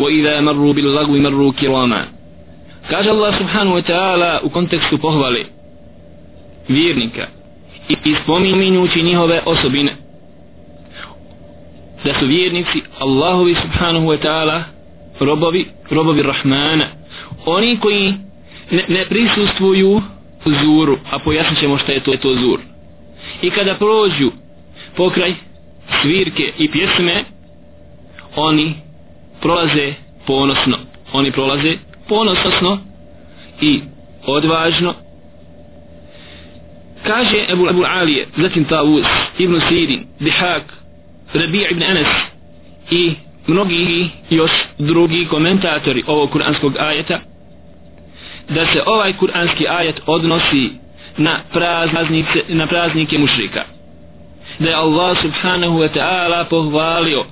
[0.00, 2.06] وإذا مروا باللغو مروا كراما
[2.90, 5.44] kaže Allah subhanahu wa ta'ala u kontekstu pohvale
[6.68, 7.26] vjernika
[7.88, 9.92] i spominjući njihove osobine
[12.04, 14.62] da su vjernici Allahovi subhanahu wa ta'ala
[15.20, 16.84] robovi, robovi Rahmana
[17.46, 18.14] oni koji
[18.71, 20.01] ne, ne prisustvuju
[20.63, 22.59] zuru a pojasnit ćemo šta je to, je to zur
[23.41, 24.31] i kada prođu
[24.95, 25.33] pokraj
[26.01, 27.23] svirke i pjesme
[28.35, 28.75] oni
[29.41, 29.93] prolaze
[30.25, 30.77] ponosno.
[31.13, 31.77] Oni prolaze
[32.07, 32.79] ponosno
[33.61, 33.81] i
[34.25, 34.93] odvažno.
[37.03, 39.05] Kaže Ebu, Ebu Alije zatim Tavuz,
[39.37, 40.63] Ibn Sirin Bihak,
[41.33, 42.07] Rabi' ibn Anas
[42.91, 43.13] i
[43.47, 47.19] mnogi još drugi komentatori ovog kuranskog ajeta
[48.49, 50.69] da se ovaj kuranski ajet odnosi
[51.17, 53.63] na praznike, na praznike mušrika.
[54.59, 57.25] Da je Allah subhanahu wa ta'ala pohvalio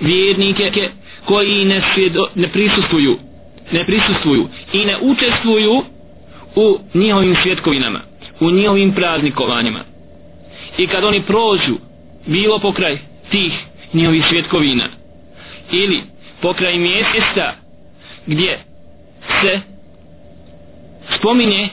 [0.00, 0.90] vjernike
[1.24, 3.18] koji ne, svjedo, ne prisustuju
[3.72, 5.82] ne prisustuju i ne učestvuju
[6.54, 8.00] u njihovim svjetkovinama
[8.40, 9.80] u njihovim praznikovanjima.
[10.78, 11.74] I kad oni prođu
[12.26, 12.98] bilo pokraj
[13.30, 13.52] tih
[13.92, 14.84] njihovih svjetkovina
[15.72, 16.00] ili
[16.40, 17.54] pokraj mjesta
[18.26, 18.58] gdje
[19.40, 19.60] se
[21.18, 21.68] spominje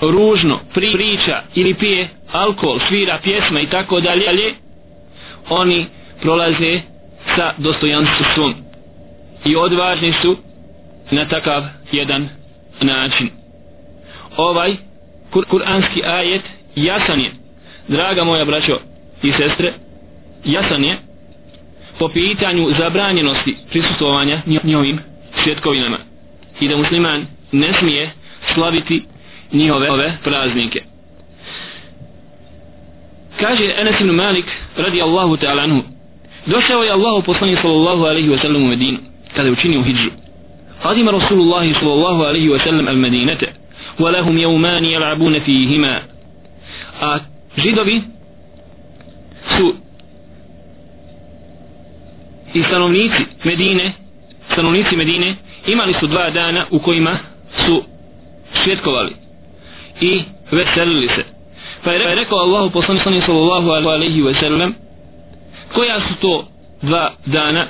[0.00, 4.54] ružno pri, priča ili pije alkohol, svira, pjesma i tako dalje
[5.48, 5.86] oni
[6.20, 6.80] prolaze
[7.36, 8.54] sa dostojanstvom
[9.44, 10.36] i odvažni su
[11.10, 11.62] na takav
[11.92, 12.28] jedan
[12.80, 13.30] način.
[14.36, 14.76] Ovaj
[15.30, 16.42] kur kuranski ajet
[16.76, 17.30] jasan je.
[17.88, 18.78] Draga moja braćo
[19.22, 19.72] i sestre
[20.44, 20.96] jasan je
[21.98, 24.98] po pitanju zabranjenosti prisustovanja njihovim
[25.44, 25.98] svjetkovinama
[26.60, 28.10] i da musliman ne smije
[28.56, 29.04] slaviti
[29.52, 30.82] njihove ove praznike.
[33.40, 35.82] Kaže Enes ibn Malik radi Allahu ta'ala anhu
[36.46, 38.98] Došao je Allahu poslanik sallallahu alaihi wa sallam u Medinu
[39.34, 40.10] kada je učinio hijđu.
[40.82, 43.52] Hadima Rasulullahi sallallahu alaihi wa sallam al Medinete
[43.98, 46.00] wa lahum jaumani jel'abune fihima
[47.00, 47.18] a
[47.56, 48.02] židovi
[49.56, 49.74] su
[52.54, 53.92] i stanovnici Medine
[54.52, 55.34] stanovnici Medine
[55.66, 57.18] imali su dva dana u kojima
[57.66, 57.84] su
[58.66, 59.12] svjetkovali
[60.00, 61.24] i veselili se.
[61.84, 64.74] Pa je rekao Allahu poslani sallallahu alaihi wa sallam
[65.74, 66.48] koja su to
[66.82, 67.66] dva dana?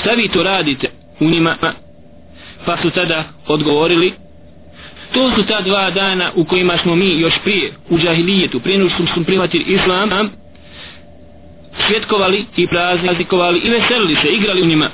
[0.00, 1.56] Šta vi to radite u njima?
[2.66, 4.12] Pa su tada odgovorili
[5.12, 8.90] to su ta dva dana u kojima smo mi još prije u džahilijetu prije nego
[8.90, 10.30] što smo prihvatili islam
[11.86, 14.90] svjetkovali i praznikovali i veselili se, igrali u njima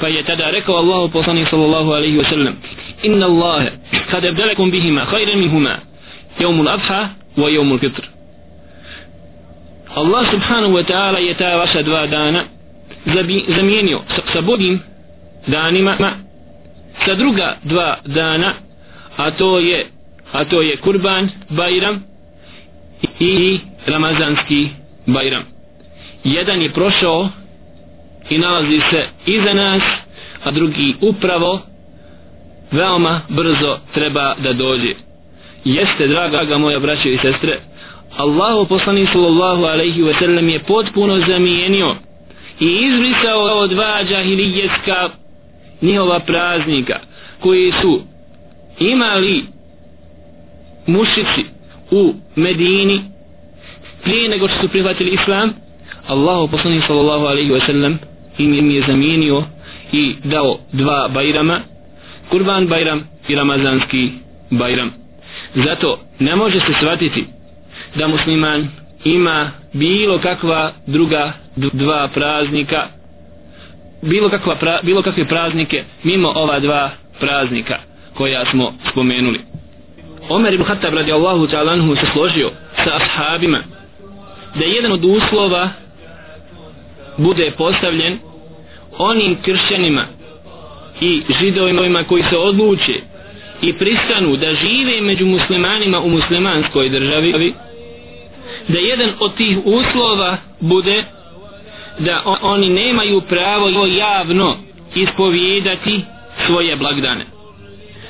[0.00, 2.54] pa je tada rekao Allahu poslanik sallallahu alaihi wa sallam
[3.02, 3.70] inna Allahe
[4.10, 5.78] kad ebdelekum bihima hajre minhuma
[6.40, 8.02] jevmul adha wa jevmul fitr.
[9.94, 12.44] Allah subhanahu wa ta'ala je ta vaša dva dana
[13.56, 14.80] zamijenio sa, sa boljim
[15.46, 15.96] danima
[17.04, 18.54] sa druga dva dana
[19.16, 19.86] a to je
[20.32, 22.02] a to je kurban bajram
[23.20, 24.68] i ramazanski
[25.06, 25.42] bajram.
[26.24, 27.28] Jedan je prošao
[28.30, 29.82] i nalazi se iza nas
[30.44, 31.60] a drugi upravo
[32.72, 34.94] veoma brzo treba da dođe.
[35.64, 37.60] Jeste draga moja braće i sestre
[38.16, 41.94] Allahu poslani sallallahu alaihi ve sellem je potpuno zamijenio
[42.60, 45.08] i izbrisao dva džahilijetska
[45.82, 46.98] njihova praznika
[47.40, 48.02] koji su
[48.78, 49.44] imali
[50.86, 51.44] mušici
[51.90, 53.02] u Medini
[54.02, 55.52] prije nego što su prihvatili islam
[56.06, 57.98] Allahu poslanik sallallahu alaihi ve sellem
[58.38, 59.44] im je zamijenio
[59.92, 61.60] i dao dva bajrama
[62.30, 64.10] kurban bajram i ramazanski
[64.50, 64.90] bajram.
[65.54, 67.24] Zato ne može se shvatiti
[67.94, 68.68] da musliman
[69.04, 72.86] ima bilo kakva druga dva praznika
[74.02, 77.78] bilo, kakva pra, bilo kakve praznike mimo ova dva praznika
[78.14, 79.40] koja smo spomenuli.
[80.28, 82.50] Omer ibn Khattab radijallahu ta'ala anhu se složio
[82.84, 83.58] sa ashabima
[84.54, 85.68] da jedan od uslova
[87.16, 88.18] bude postavljen
[88.98, 90.04] onim kršćanima
[91.00, 92.94] i židovima koji se odluče
[93.62, 97.54] i pristanu da žive među muslimanima u muslimanskoj državi
[98.68, 101.04] da jedan od tih uslova bude
[101.98, 104.56] da oni nemaju pravo javno
[104.94, 106.00] ispovijedati
[106.46, 107.24] svoje blagdane.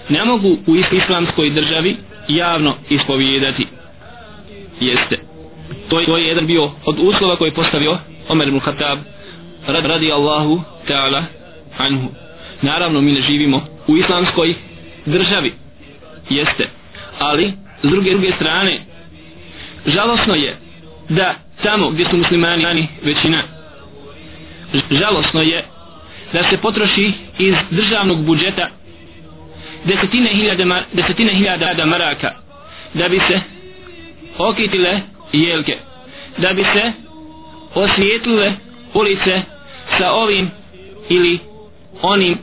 [0.08, 1.96] Ne mogu u islamskoj državi
[2.28, 3.66] javno ispovijedati
[4.80, 5.18] jeste.
[5.88, 7.98] To je, to je jedan bio od uslova koji je postavio
[8.28, 8.98] Omer ibn Khattab
[9.68, 11.24] radi Allahu ta'ala
[11.78, 12.08] anhu.
[12.62, 14.54] Naravno mi ne živimo u islamskoj
[15.06, 15.52] državi.
[16.30, 16.68] Jeste.
[17.18, 17.52] Ali
[17.82, 18.78] s druge druge strane
[19.86, 20.56] žalosno je
[21.08, 23.42] da tamo gdje su muslimani većina
[24.90, 25.64] žalosno je
[26.32, 28.68] da se potroši iz državnog budžeta
[29.84, 32.30] desetine hiljada, desetine hiljada maraka
[32.94, 33.40] da bi se
[34.38, 35.00] okitile
[35.32, 35.76] jelke
[36.38, 36.92] da bi se
[37.74, 38.52] osvijetlile
[38.94, 39.42] ulice
[39.98, 40.50] sa ovim
[41.08, 41.38] ili
[42.02, 42.38] onim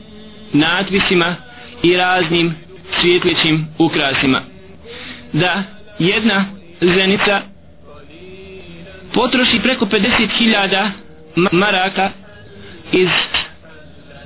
[0.53, 1.35] natpisima
[1.83, 2.55] i raznim
[3.01, 4.41] svjetlićim ukrasima.
[5.33, 5.63] Da
[5.99, 6.45] jedna
[6.81, 7.41] zenica
[9.13, 10.89] potroši preko 50.000
[11.51, 12.09] maraka
[12.91, 13.09] iz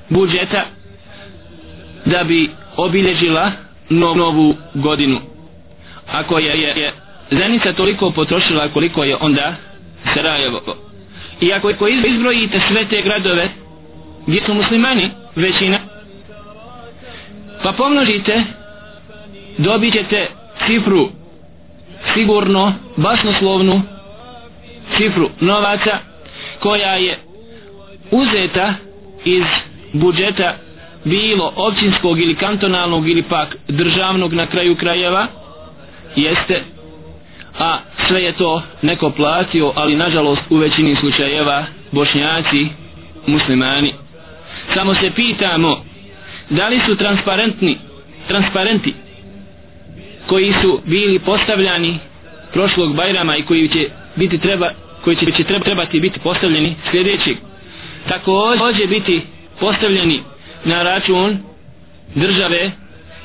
[0.10, 0.66] budžeta
[2.06, 3.52] da bi obilježila
[3.90, 5.20] novu godinu.
[6.12, 6.94] Ako je, je, je
[7.32, 9.56] zenica toliko potrošila koliko je onda
[10.14, 10.89] Sarajevo
[11.42, 13.50] i ako, ako izbrojite sve te gradove
[14.28, 15.80] gdje su muslimani većina
[17.64, 18.44] pa pomnožite
[19.58, 20.28] dobit ćete
[20.68, 21.10] cifru
[22.14, 23.82] sigurno basnoslovnu
[24.98, 25.98] cifru novaca
[26.60, 27.18] koja je
[28.12, 28.74] uzeta
[29.26, 29.44] iz
[29.94, 30.56] budžeta
[31.04, 35.28] bilo općinskog ili kantonalnog ili pak državnog na kraju krajeva
[36.16, 36.64] jeste
[37.60, 42.68] a sve je to neko platio ali nažalost u većini slučajeva bošnjaci
[43.28, 43.94] muslimani.
[44.74, 45.84] Samo se pitamo
[46.50, 47.78] da li su transparentni
[48.28, 48.94] transparenti
[50.28, 52.00] koji su bili postavljani
[52.54, 54.70] prošlog bajrama i koji će biti treba
[55.04, 57.36] koji će, će treba, trebati biti postavljeni sljedeći
[58.10, 59.22] također biti
[59.60, 60.20] postavljeni
[60.66, 61.38] na račun
[62.16, 62.72] države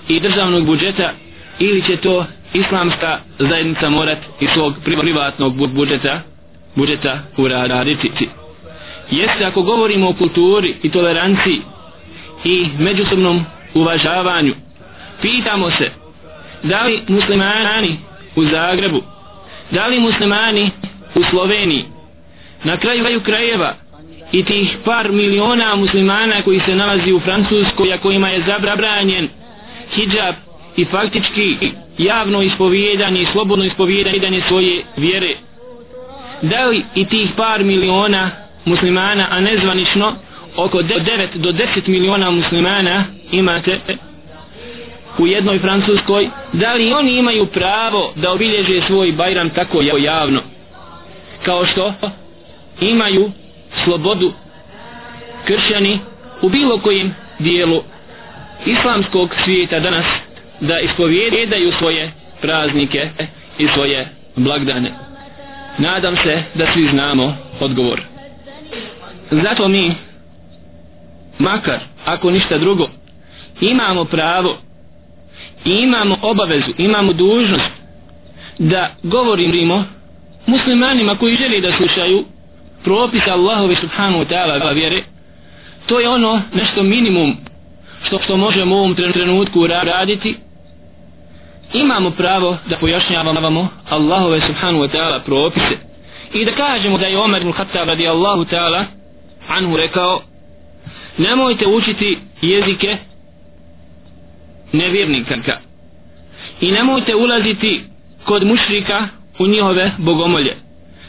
[0.09, 1.11] i državnog budžeta
[1.59, 6.20] ili će to islamska zajednica morat iz svog privatnog budžeta
[6.74, 8.28] budžeta uraditi.
[9.10, 11.60] Jeste ako govorimo o kulturi i toleranciji
[12.44, 14.54] i međusobnom uvažavanju
[15.22, 15.90] pitamo se
[16.62, 17.96] da li muslimani
[18.36, 19.02] u Zagrebu
[19.70, 20.70] da li muslimani
[21.14, 21.84] u Sloveniji
[22.64, 23.74] na kraju krajeva
[24.32, 29.28] i tih par miliona muslimana koji se nalazi u Francuskoj a kojima je zabranjen
[29.94, 30.34] hijab
[30.76, 31.56] i faktički
[31.98, 35.35] javno ispovjedanje i slobodno ispovjedanje svoje vjere.
[36.42, 38.30] Da li i tih par miliona
[38.64, 40.12] muslimana a nezvanično
[40.57, 43.80] oko 9 do 10 miliona muslimana imate
[45.18, 50.40] u jednoj francuskoj da li oni imaju pravo da obilježe svoj bajram tako javno?
[51.44, 51.94] Kao što
[52.80, 53.33] imaju
[53.85, 54.33] slobodu
[55.44, 55.98] kršćani
[56.42, 57.83] u bilo kojem dijelu
[58.66, 60.07] islamskog svijeta danas
[60.64, 63.09] da ispovjedaju svoje praznike
[63.59, 64.92] i svoje blagdane.
[65.79, 68.00] Nadam se da svi znamo odgovor.
[69.31, 69.94] Zato mi
[71.38, 72.88] makar ako ništa drugo
[73.61, 74.57] imamo pravo
[75.64, 77.70] imamo obavezu imamo dužnost
[78.59, 79.85] da govorimo
[80.46, 82.24] muslimanima koji želi da slušaju
[82.85, 85.03] propisa Allahove subhanahu wa ta'ala vjere.
[85.87, 87.37] To je ono nešto minimum
[88.03, 90.37] što, što možemo u ovom trenutku raditi
[91.74, 95.78] imamo pravo da pojašnjavamo Allahove subhanahu wa ta'ala propise
[96.32, 98.84] i da kažemo da je Omer ibn Khattab radi Allahu ta'ala
[99.48, 100.22] anhu rekao
[101.18, 102.96] nemojte učiti jezike
[104.72, 105.58] nevjernika
[106.60, 107.84] i nemojte ulaziti
[108.24, 109.08] kod mušrika
[109.38, 110.56] u njihove bogomolje.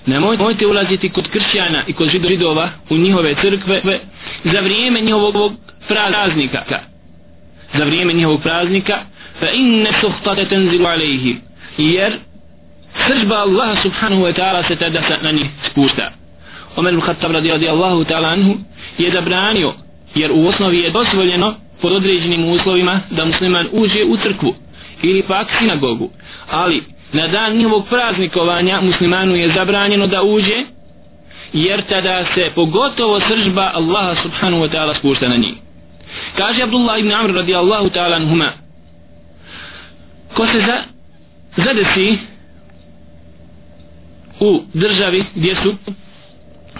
[0.05, 3.81] Nemojte ulaziti kod kršćana i kod židova u njihove crkve
[4.43, 5.53] za vrijeme njihovog
[5.87, 6.79] praznika.
[7.77, 8.97] Za vrijeme njihovog praznika
[9.39, 11.37] fa inne suhtate tenzilu alejhi.
[11.77, 12.19] Jer
[13.07, 16.11] sržba Allaha subhanahu wa ta'ala se tada na njih spušta.
[16.75, 18.57] Omer Khattab radi Allahu ta'ala anhu
[18.97, 19.73] je zabranio
[20.15, 24.55] jer u osnovi je dozvoljeno pod određenim uslovima da musliman uđe u crkvu
[25.03, 26.09] ili pak sinagogu.
[26.51, 30.63] Ali na dan njihovog praznikovanja muslimanu je zabranjeno da uđe
[31.53, 35.53] jer tada se pogotovo sržba Allaha subhanahu wa ta'ala spušta na njih.
[36.37, 38.64] Kaže Abdullah ibn Amr radi Allahu ta'ala anhuma
[40.35, 40.83] ko se za,
[41.57, 42.17] zadesi
[44.39, 45.75] u državi gdje su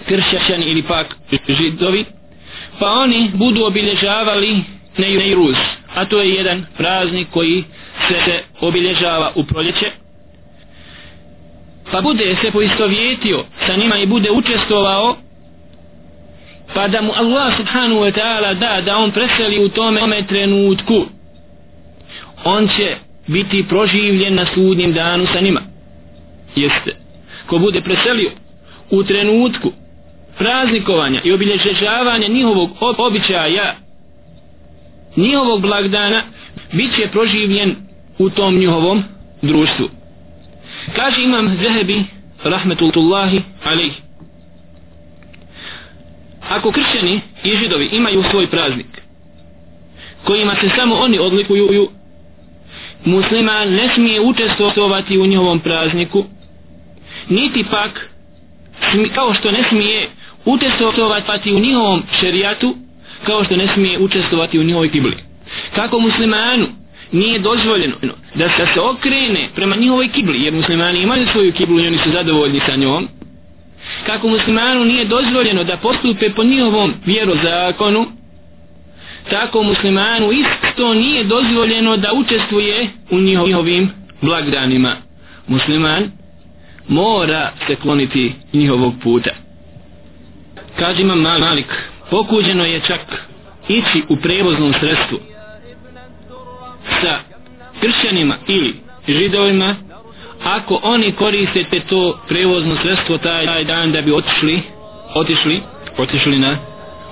[0.07, 1.15] kršćani ili pak
[1.49, 2.05] židovi
[2.79, 4.63] pa oni budu obilježavali
[4.97, 5.55] Neiruz
[5.95, 7.63] a to je jedan praznik koji
[8.07, 9.91] se, se obilježava u proljeće
[11.91, 15.17] pa bude se poistovjetio sa njima i bude učestvovao
[16.73, 21.05] pa da mu Allah subhanahu wa ta'ala da da on preseli u tome, tome trenutku.
[22.43, 22.95] On će
[23.27, 25.61] biti proživljen na sudnjem danu sa njima.
[26.55, 26.95] Jeste.
[27.47, 28.31] Ko bude preselio
[28.89, 29.71] u trenutku
[30.37, 33.75] praznikovanja i obilježavanja njihovog običaja
[35.15, 36.21] njihovog blagdana
[36.73, 37.75] bit će proživljen
[38.17, 39.03] u tom njihovom
[39.41, 39.89] društvu.
[40.95, 42.03] Kaže imam Zehebi
[42.43, 43.91] rahmetullahi alaih
[46.49, 49.01] ako kršćani i židovi imaju svoj praznik
[50.23, 51.89] kojima se samo oni odlikuju
[53.05, 56.25] musliman ne smije učestvovati u njihovom prazniku
[57.29, 58.09] niti pak
[59.15, 60.09] kao što ne smije
[60.45, 62.75] učestvovati u njihovom šerijatu
[63.23, 65.17] kao što ne smije učestvovati u njihovoj kibli.
[65.75, 66.67] Kako muslimanu
[67.11, 67.95] nije dozvoljeno
[68.35, 72.11] da se, se okrene prema njihovoj kibli jer muslimani imaju svoju kiblu i oni su
[72.11, 73.07] zadovoljni sa njom
[74.05, 78.05] kako muslimanu nije dozvoljeno da postupe po njihovom vjerozakonu
[79.29, 83.89] tako muslimanu isto nije dozvoljeno da učestvuje u njihovim
[84.21, 84.91] blagdanima.
[85.47, 86.11] Musliman
[86.87, 89.29] mora se kloniti njihovog puta.
[90.79, 91.73] Kaže imam Malik
[92.09, 93.01] pokuđeno je čak
[93.67, 95.17] ići u prevoznom sredstvu
[97.01, 97.19] sa
[97.81, 98.75] kršćanima ili
[99.07, 99.75] židovima
[100.43, 104.61] ako oni koristite to prevozno sredstvo taj, taj dan da bi otišli
[105.15, 105.61] otišli,
[105.97, 106.57] otišli na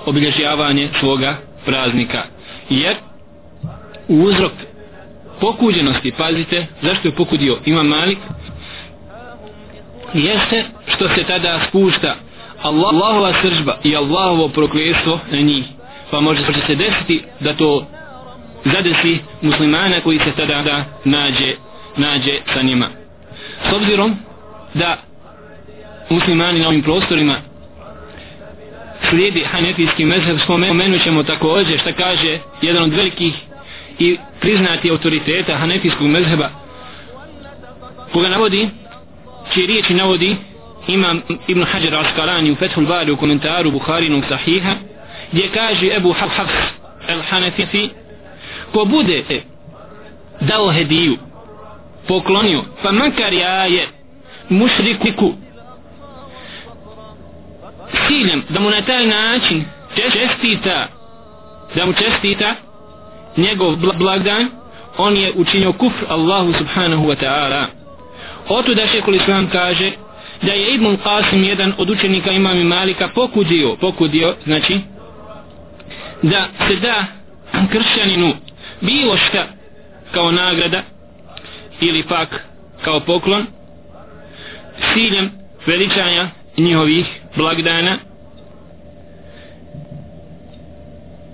[0.06, 2.22] obilježavanje svoga praznika.
[2.70, 2.96] Jer
[4.08, 4.52] uzrok
[5.40, 8.18] pokuđenosti pazite zašto je pokudio ima malik?
[10.14, 12.14] Jeste što se tada spušta
[12.62, 15.64] Allah, Allahova sržba i Allahovo prokljestvo na njih.
[16.10, 17.86] Pa može se desiti da to
[18.64, 21.54] zadesi muslimana koji se tada da nađe,
[21.96, 22.86] nađe sa njima.
[23.70, 24.16] S obzirom
[24.74, 24.96] da
[26.10, 27.34] muslimani na ovim prostorima
[29.10, 33.34] slijedi hanefijski mezheb spomenut ćemo također šta kaže jedan od velikih
[33.98, 36.50] i priznati autoriteta hanefijskog mezheba
[38.12, 38.68] koga navodi
[39.52, 40.36] čije riječi navodi
[40.88, 44.74] imam Ibn Hajar al-Skalani u Fethul Bari u komentaru Buharinog sahiha
[45.32, 46.50] gdje kaže Ebu Hafs
[47.08, 47.88] al-Hanefifi
[48.72, 49.24] ko bude
[50.40, 51.16] dao hediju
[52.08, 53.88] poklonio pa makar ja je
[54.48, 55.32] mušriku
[58.08, 59.64] ciljem da mu na taj način
[59.94, 60.86] čestita
[61.74, 62.54] da mu čestita
[63.36, 64.48] njegov blagdan
[64.98, 67.64] on je učinio kufr Allahu subhanahu wa ta'ala.
[68.48, 69.90] Oto da šekul islam kaže
[70.42, 74.80] da je Ibn Qasim jedan od učenika imami Malika pokudio pokudio znači
[76.22, 77.04] da se da
[77.72, 78.32] kršćaninu
[78.80, 79.46] bilo šta
[80.12, 80.82] kao nagrada
[81.80, 82.44] ili pak
[82.84, 83.46] kao poklon
[84.94, 85.30] ciljem
[85.66, 87.06] veličanja njihovih
[87.36, 87.98] blagdana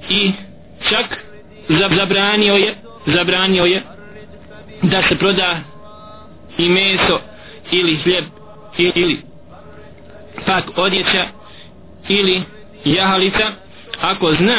[0.08, 0.32] i
[0.88, 1.24] čak
[1.68, 2.74] zabranio je
[3.06, 3.82] zabranio je
[4.82, 5.60] da se proda
[6.58, 7.20] i meso
[7.70, 8.24] ili hljeb
[8.78, 9.22] ili
[10.46, 11.26] pak odjeća
[12.08, 12.42] ili
[12.84, 13.46] jahalica
[14.00, 14.56] ako zna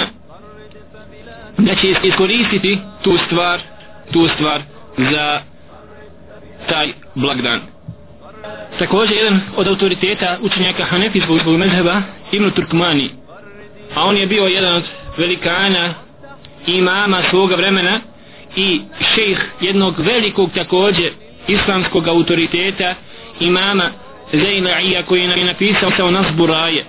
[1.57, 3.61] da će iskoristiti tu stvar
[4.11, 4.61] tu stvar
[4.97, 5.41] za
[6.69, 7.70] taj blagdan
[8.79, 13.09] također jedan od autoriteta učenjaka Hanefijskog zbog mezheba Ibn Turkmani.
[13.95, 14.83] A on je bio jedan od
[15.17, 15.93] velikana
[16.67, 17.99] imama svoga vremena
[18.55, 18.81] i
[19.15, 21.11] šejh jednog velikog također
[21.47, 22.95] islamskog autoriteta
[23.39, 23.89] imama
[24.33, 26.85] Zaina'ija koji je napisao sa nas buraje.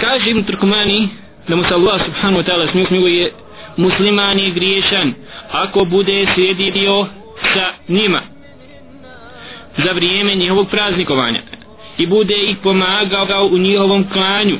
[0.00, 1.08] Kaže Ibn Turkmani
[1.48, 3.32] da mu se Allah subhanahu wa ta'ala smiluje
[3.76, 5.14] musliman je griješan
[5.52, 7.06] ako bude sjedio
[7.54, 8.31] sa njima
[9.76, 11.40] za vrijeme njihovog praznikovanja
[11.98, 14.58] i bude ih pomagao u njihovom klanju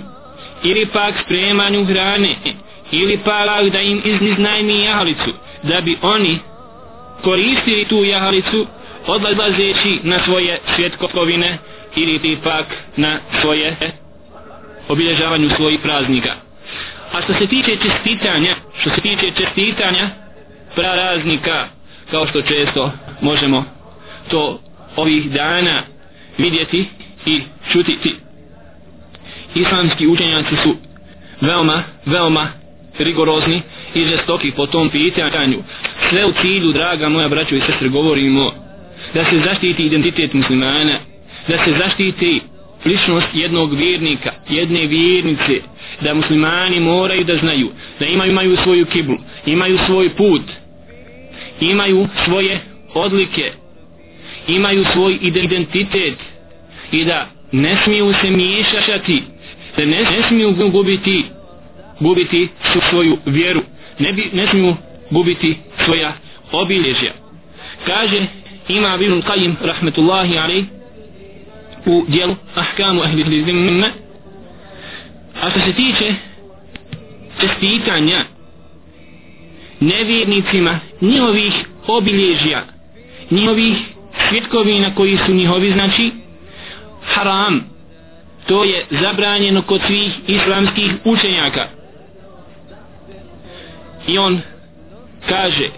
[0.62, 2.34] ili pak spremanju hrane
[2.90, 5.30] ili pak da im iznajmi jahalicu
[5.62, 6.38] da bi oni
[7.22, 8.66] koristili tu jahalicu
[9.06, 11.58] odlazeći na svoje svjetkovine
[11.96, 13.76] ili pak na svoje
[14.88, 16.32] obilježavanju svojih praznika.
[17.12, 20.10] A što se tiče čestitanja što se tiče čestitanja
[20.74, 21.68] praraznika
[22.10, 22.90] kao što često
[23.20, 23.64] možemo
[24.30, 24.60] to
[24.96, 25.82] ovih dana
[26.38, 26.84] vidjeti
[27.26, 27.40] i
[27.72, 28.14] čutiti
[29.54, 30.76] islamski učenjaci su
[31.40, 32.48] veoma, veoma
[32.98, 33.62] rigorozni
[33.94, 35.58] i žestoki po tom pitanju.
[36.10, 38.50] Sve u cilju, draga moja braćo i sestre govorimo
[39.14, 40.94] da se zaštiti identitet muslimana
[41.48, 42.40] da se zaštiti
[42.84, 45.60] ličnost jednog vjernika jedne vjernice
[46.00, 47.70] da muslimani moraju da znaju
[48.00, 49.16] da imaju, imaju svoju kiblu
[49.46, 50.42] imaju svoj put
[51.60, 52.60] imaju svoje
[52.94, 53.52] odlike
[54.54, 56.18] imaju svoj identitet
[56.92, 59.22] i da ne smiju se miješati
[59.76, 61.24] da ne, ne smiju gubiti
[62.00, 62.48] gubiti
[62.90, 63.62] svoju vjeru
[63.98, 64.76] ne, bi, ne smiju
[65.10, 66.12] gubiti svoja
[66.52, 67.12] obilježja.
[67.86, 68.26] Kaže
[68.68, 70.64] ima Ibn Qajim rahmetullahi alaih
[71.86, 73.90] u dijelu ahkamu ahli zimme
[75.42, 76.14] a što se tiče
[77.40, 78.24] čestitanja
[79.80, 81.52] nevjernicima njihovih
[81.86, 82.64] obilježja
[83.30, 83.76] njihovih
[84.28, 86.10] svjetkovina koji su njihovi znači
[87.04, 87.72] haram.
[88.46, 91.66] To je zabranjeno kod svih islamskih učenjaka.
[94.06, 94.40] I on
[95.28, 95.68] kaže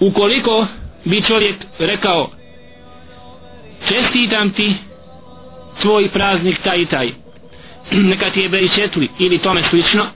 [0.00, 0.66] ukoliko
[1.04, 2.30] bi čovjek rekao
[3.88, 4.74] čestitam ti
[5.80, 7.10] tvoj praznik taj i taj.
[8.10, 10.06] Neka ti je bej četli ili tome slično.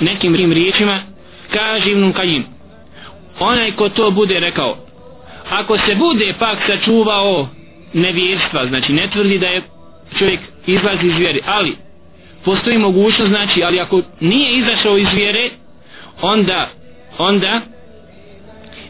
[0.00, 1.00] Nekim rim riječima
[1.52, 2.44] kaže Ibn Kajim
[3.38, 4.85] onaj ko to bude rekao
[5.50, 7.48] ako se bude pak sačuvao
[7.92, 9.62] nevjerstva znači ne tvrdi da je
[10.18, 11.76] čovjek izlazi iz vjere ali
[12.44, 15.50] postoji mogućnost znači ali ako nije izašao iz vjere
[16.22, 16.68] onda
[17.18, 17.60] onda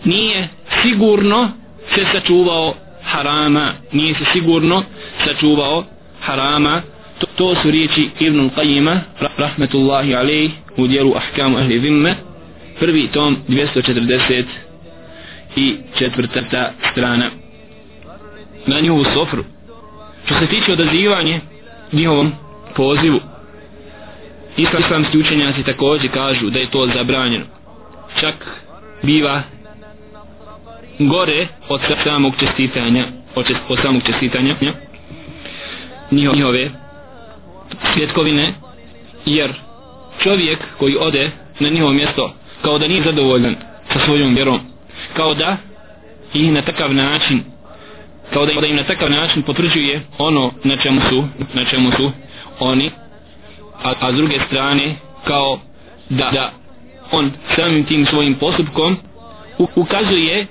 [0.04, 0.48] nije
[0.82, 1.50] sigurno
[1.94, 4.82] se sačuvao harama nije se sigurno
[5.24, 5.84] sačuvao
[6.20, 6.82] harama.
[7.18, 8.98] To, to su riječi Ibn Qajima
[9.36, 12.14] rahmetullahi alaih u dijelu Ahkamu Ahli Zimme
[12.80, 14.44] prvi tom 240
[15.56, 17.30] i četvrta strana.
[18.66, 19.44] Na njihovu sofru.
[20.24, 21.40] Što se tiče odazivanje
[21.92, 22.32] njihovom
[22.74, 23.20] pozivu
[24.56, 27.44] islamski učenjaci također kažu da je to zabranjeno.
[28.20, 28.34] Čak
[29.02, 29.42] biva
[30.98, 33.04] gore od samog čestitanja
[33.34, 34.54] od, čest, od samog čestitanja
[36.10, 36.70] njihove
[37.94, 38.54] svjetkovine
[39.26, 39.52] jer
[40.18, 41.30] čovjek koji ode
[41.60, 43.56] na njihovo mjesto kao da nije zadovoljan
[43.92, 44.60] sa svojom vjerom
[45.16, 45.56] kao da
[46.34, 47.42] ih na takav način
[48.32, 52.10] kao da im na takav način potvrđuje ono na čemu su na čemu su
[52.60, 52.90] oni
[53.82, 55.58] a, a s druge strane kao
[56.08, 56.52] da, da
[57.12, 58.96] on samim tim svojim postupkom
[59.74, 60.46] ukazuje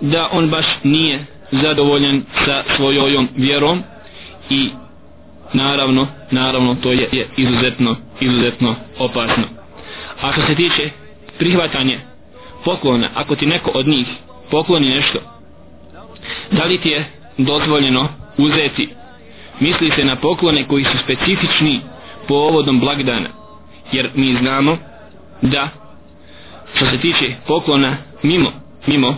[0.00, 3.82] da on baš nije zadovoljan sa svojom vjerom
[4.50, 4.70] i
[5.52, 9.44] naravno naravno to je, je izuzetno izuzetno opasno.
[10.22, 10.90] A što se tiče
[11.38, 12.00] prihvatanje
[12.64, 14.06] poklona ako ti neko od njih
[14.50, 15.18] pokloni nešto
[16.50, 17.04] da li ti je
[17.38, 18.08] dozvoljeno
[18.38, 18.88] uzeti?
[19.60, 21.80] Misli se na poklone koji su specifični
[22.28, 23.28] povodom blagdana
[23.92, 24.76] jer mi znamo
[25.42, 25.68] da
[26.74, 28.52] što se tiče poklona mimo
[28.86, 29.14] mimo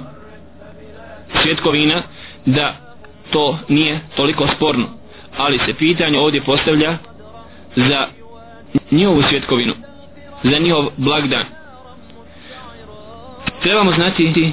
[1.43, 2.03] svjetkovina
[2.47, 2.77] da
[3.31, 4.87] to nije toliko sporno
[5.37, 6.99] ali se pitanje ovdje postavlja
[7.77, 8.07] za
[8.91, 9.75] njihovu svjetkovinu
[10.43, 11.45] za njihov blagdan
[13.65, 14.53] trebamo znati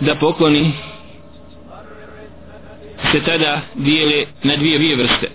[0.00, 0.72] da pokloni
[3.12, 5.30] se tada dijele na dvije dvije vrste.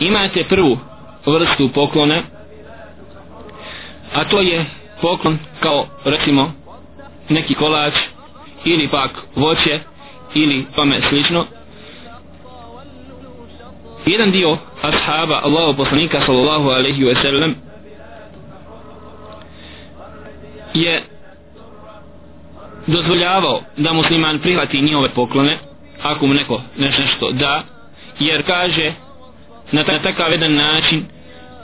[0.00, 0.78] Imate prvu
[1.26, 2.22] vrstu poklona
[4.14, 4.64] a to je
[5.00, 6.52] poklon kao recimo
[7.28, 7.94] neki kolač
[8.64, 9.80] ili pak voće
[10.34, 11.44] ili tome slično.
[14.06, 17.54] Jedan dio ashaba Allahu poslanika sallallahu alaihi wa sallam
[20.74, 21.02] je
[22.86, 25.58] dozvoljavao da musliman prihvati njihove poklone
[26.02, 27.62] ako mu neko nešto da
[28.20, 28.92] jer kaže
[29.72, 31.04] na takav jedan način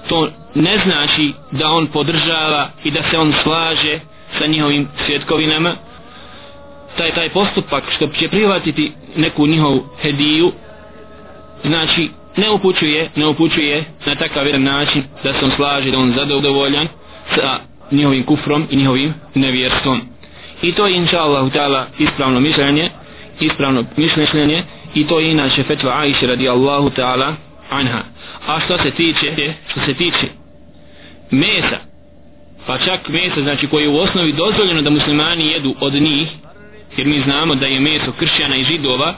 [0.09, 4.01] to ne znači da on podržava i da se on slaže
[4.39, 5.73] sa njihovim svjetkovinama.
[6.97, 10.53] Taj taj postupak što će prihvatiti neku njihovu hediju
[11.65, 16.13] znači ne upućuje ne upućuje na takav jedan način da se on slaže da on
[16.17, 16.89] zadovoljan
[17.35, 17.59] sa
[17.91, 20.12] njihovim kufrom i njihovim nevjerstvom
[20.63, 21.51] i to je inša Allah
[21.99, 22.91] ispravno mišljenje
[23.41, 24.63] ispravno mišljenje.
[24.95, 27.35] I to je inače fetva Aisha radijallahu ta'ala
[27.71, 28.03] anha.
[28.47, 30.27] A što se tiče što se tiče
[31.31, 31.79] mesa
[32.67, 36.29] pa čak mesa znači koje je u osnovi dozvoljeno da muslimani jedu od njih
[36.97, 39.15] jer mi znamo da je meso kršćana i židova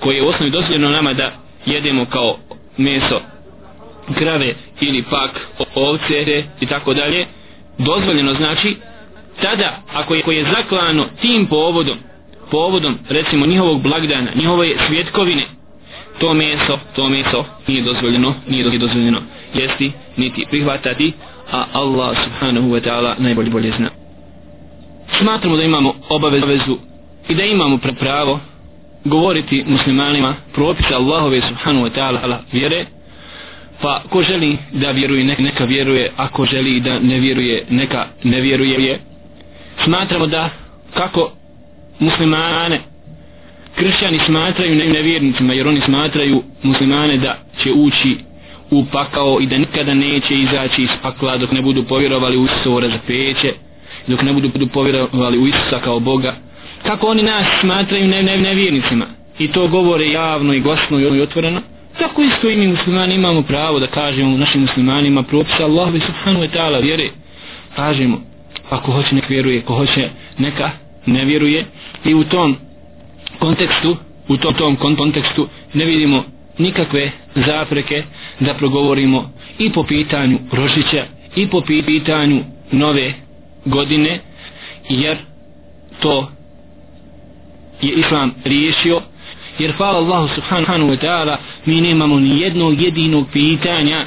[0.00, 1.32] koje je u osnovi dozvoljeno nama da
[1.66, 2.38] jedemo kao
[2.76, 3.20] meso
[4.18, 5.30] krave ili pak
[5.74, 7.26] ovce i tako dalje
[7.78, 8.76] dozvoljeno znači
[9.40, 11.96] tada ako je, ako je zaklano tim povodom
[12.50, 15.42] povodom recimo njihovog blagdana njihove svjetkovine
[16.18, 19.18] to meso to meso nije dozvoljeno nije dozvoljeno
[19.54, 21.12] jesti niti prihvatati
[21.52, 23.90] a Allah subhanahu wa ta'ala najbolje bolje zna.
[25.18, 26.78] Smatramo da imamo obavezu
[27.28, 28.40] i da imamo pravo
[29.04, 32.86] govoriti muslimanima propisa Allahove subhanahu wa ta'ala vjere
[33.82, 38.40] pa ko želi da vjeruje neka, neka vjeruje ako želi da ne vjeruje neka ne
[38.40, 39.00] vjeruje
[39.84, 40.50] smatramo da
[40.94, 41.32] kako
[41.98, 42.80] muslimane
[43.76, 48.16] kršćani smatraju nevjernicima jer oni smatraju muslimane da će ući
[48.70, 52.88] u pakao i da nikada neće izaći iz pakla dok ne budu povjerovali u Isusa
[52.88, 53.52] za peće
[54.06, 56.34] dok ne budu povjerovali u Isusa kao Boga.
[56.86, 59.06] Kako oni nas smatraju ne, ne, nevjernicima?
[59.38, 61.60] I to govore javno i glasno i otvoreno.
[61.98, 66.48] Tako isto i mi muslimani imamo pravo da kažemo našim muslimanima propisa Allah subhanu wa
[66.56, 67.08] ta'ala vjere.
[67.76, 68.31] Kažemo
[68.72, 69.62] ako hoće nek vjeruje.
[69.62, 70.08] Ko hoće
[70.38, 70.70] neka
[71.06, 71.64] ne vjeruje.
[72.04, 72.56] I u tom
[73.38, 73.96] kontekstu
[74.28, 76.24] u tom, tom kontekstu ne vidimo
[76.58, 78.02] nikakve zapreke
[78.40, 81.04] da progovorimo i po pitanju Rožića
[81.36, 83.12] i po pitanju nove
[83.64, 84.20] godine
[84.88, 85.16] jer
[86.00, 86.30] to
[87.82, 89.00] je Islam riješio.
[89.58, 94.06] Jer hvala Allahu subhanahu wa ta'ala mi nemamo ni jednog jedinog pitanja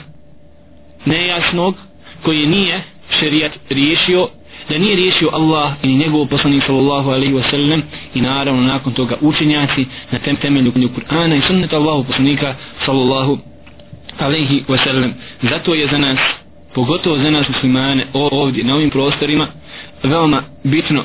[1.06, 1.76] nejasnog
[2.24, 2.84] koje nije
[3.20, 4.28] šerijat riješio
[4.70, 7.82] da nije riješio Allah i njegov poslanik sallallahu alaihi wasallam
[8.14, 12.56] i naravno nakon toga učenjaci na tem temelju Kur'ana i sunneta Allahu poslanika
[12.86, 13.38] sallallahu
[14.20, 15.12] alaihi wasallam
[15.42, 16.20] zato je za nas
[16.74, 19.48] pogotovo za nas muslimane ovdje na ovim prostorima
[20.04, 21.04] veoma bitno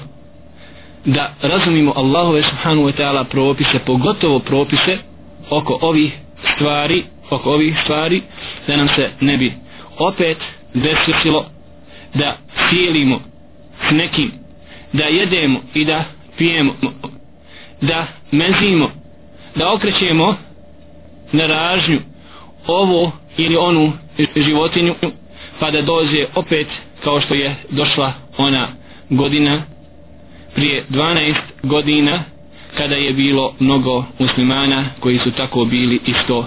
[1.04, 4.98] da razumimo Allahove subhanahu wa ta'ala propise pogotovo propise
[5.50, 6.12] oko ovih
[6.54, 8.22] stvari oko ovih stvari
[8.66, 9.52] da nam se ne bi
[9.98, 10.38] opet
[10.74, 11.46] desilo
[12.14, 12.36] da
[12.68, 13.29] sjelimo
[13.90, 14.32] nekim
[14.92, 16.04] da jedemo i da
[16.38, 16.74] pijemo
[17.80, 18.90] da mezimo
[19.56, 20.34] da okrećemo
[21.32, 22.00] na ražnju
[22.66, 23.92] ovo ili onu
[24.36, 24.94] životinju
[25.60, 26.66] pa da dođe opet
[27.04, 28.68] kao što je došla ona
[29.10, 29.62] godina
[30.54, 32.24] prije 12 godina
[32.76, 36.46] kada je bilo mnogo muslimana koji su tako bili isto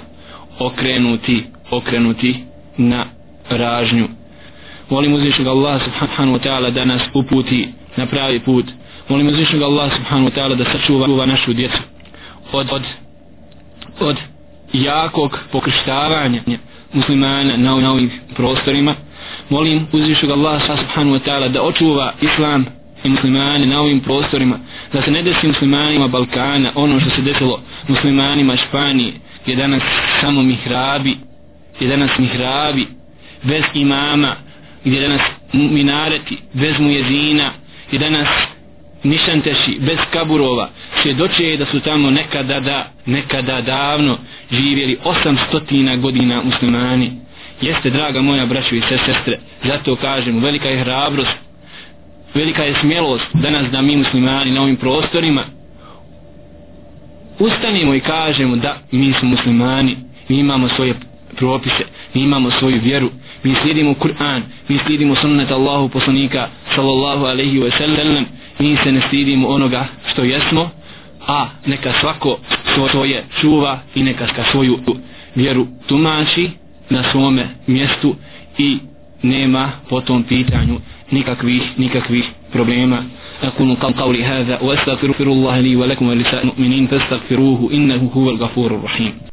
[0.60, 2.36] okrenuti okrenuti
[2.78, 3.06] na
[3.50, 4.08] ražnju
[4.90, 8.66] molim uzvišnog Allah subhanahu wa ta'ala da nas uputi na pravi put.
[9.10, 11.78] Molim uzvišnog Allah subhanahu wa ta'ala da sačuva našu djecu
[12.52, 12.84] od, od,
[14.00, 14.18] od
[14.74, 16.42] jakog pokrštavanja
[16.94, 18.96] muslimana na, na ovim prostorima.
[19.50, 22.66] Molim uzvišnog Allah subhanahu wa ta'ala da očuva islam
[23.04, 24.60] i muslimani na ovim prostorima
[24.94, 29.14] da se ne desi muslimanima Balkana ono što se desilo muslimanima Španije
[29.44, 29.84] gdje danas
[30.22, 31.18] samo mihrabi
[31.76, 32.88] gdje danas mihrabi
[33.44, 34.36] bez imama
[34.86, 35.22] gdje danas
[35.54, 37.52] minareti bez mujezina
[37.92, 38.28] i danas
[39.04, 40.70] nišanteši bez kaburova
[41.02, 44.18] svjedoče da su tamo nekada da nekada davno
[44.52, 44.98] živjeli
[45.52, 47.12] 800 godina muslimani.
[47.62, 51.38] Jeste draga moja braćo i sestre zato kažem velika je hrabrost
[52.34, 55.42] velika je smjelost danas da mi muslimani na ovim prostorima
[57.40, 59.98] ustanimo i kažemo da mi smo muslimani
[60.30, 60.94] mi imamo svoje
[61.36, 63.10] propise mi imamo svoju vjeru
[63.43, 68.25] mi slijedimo Kur'an mi slijedimo sunnet Allahu poslanika sallallahu alaihi wa sallam
[68.59, 70.71] mi se ne slijedimo onoga što jesmo
[71.27, 72.39] a neka svako
[72.91, 74.79] svoje čuva i neka svoju
[75.35, 76.51] vjeru tumači
[76.91, 78.15] na svome mjestu
[78.59, 78.79] i
[79.23, 83.03] nema po tom pitanju nikakvih nikakvih problema
[83.43, 89.29] أقول قولي هذا وأستغفر الله لي ولكم ولسائر المؤمنين فاستغفروه إنه هو الغفور الرحيم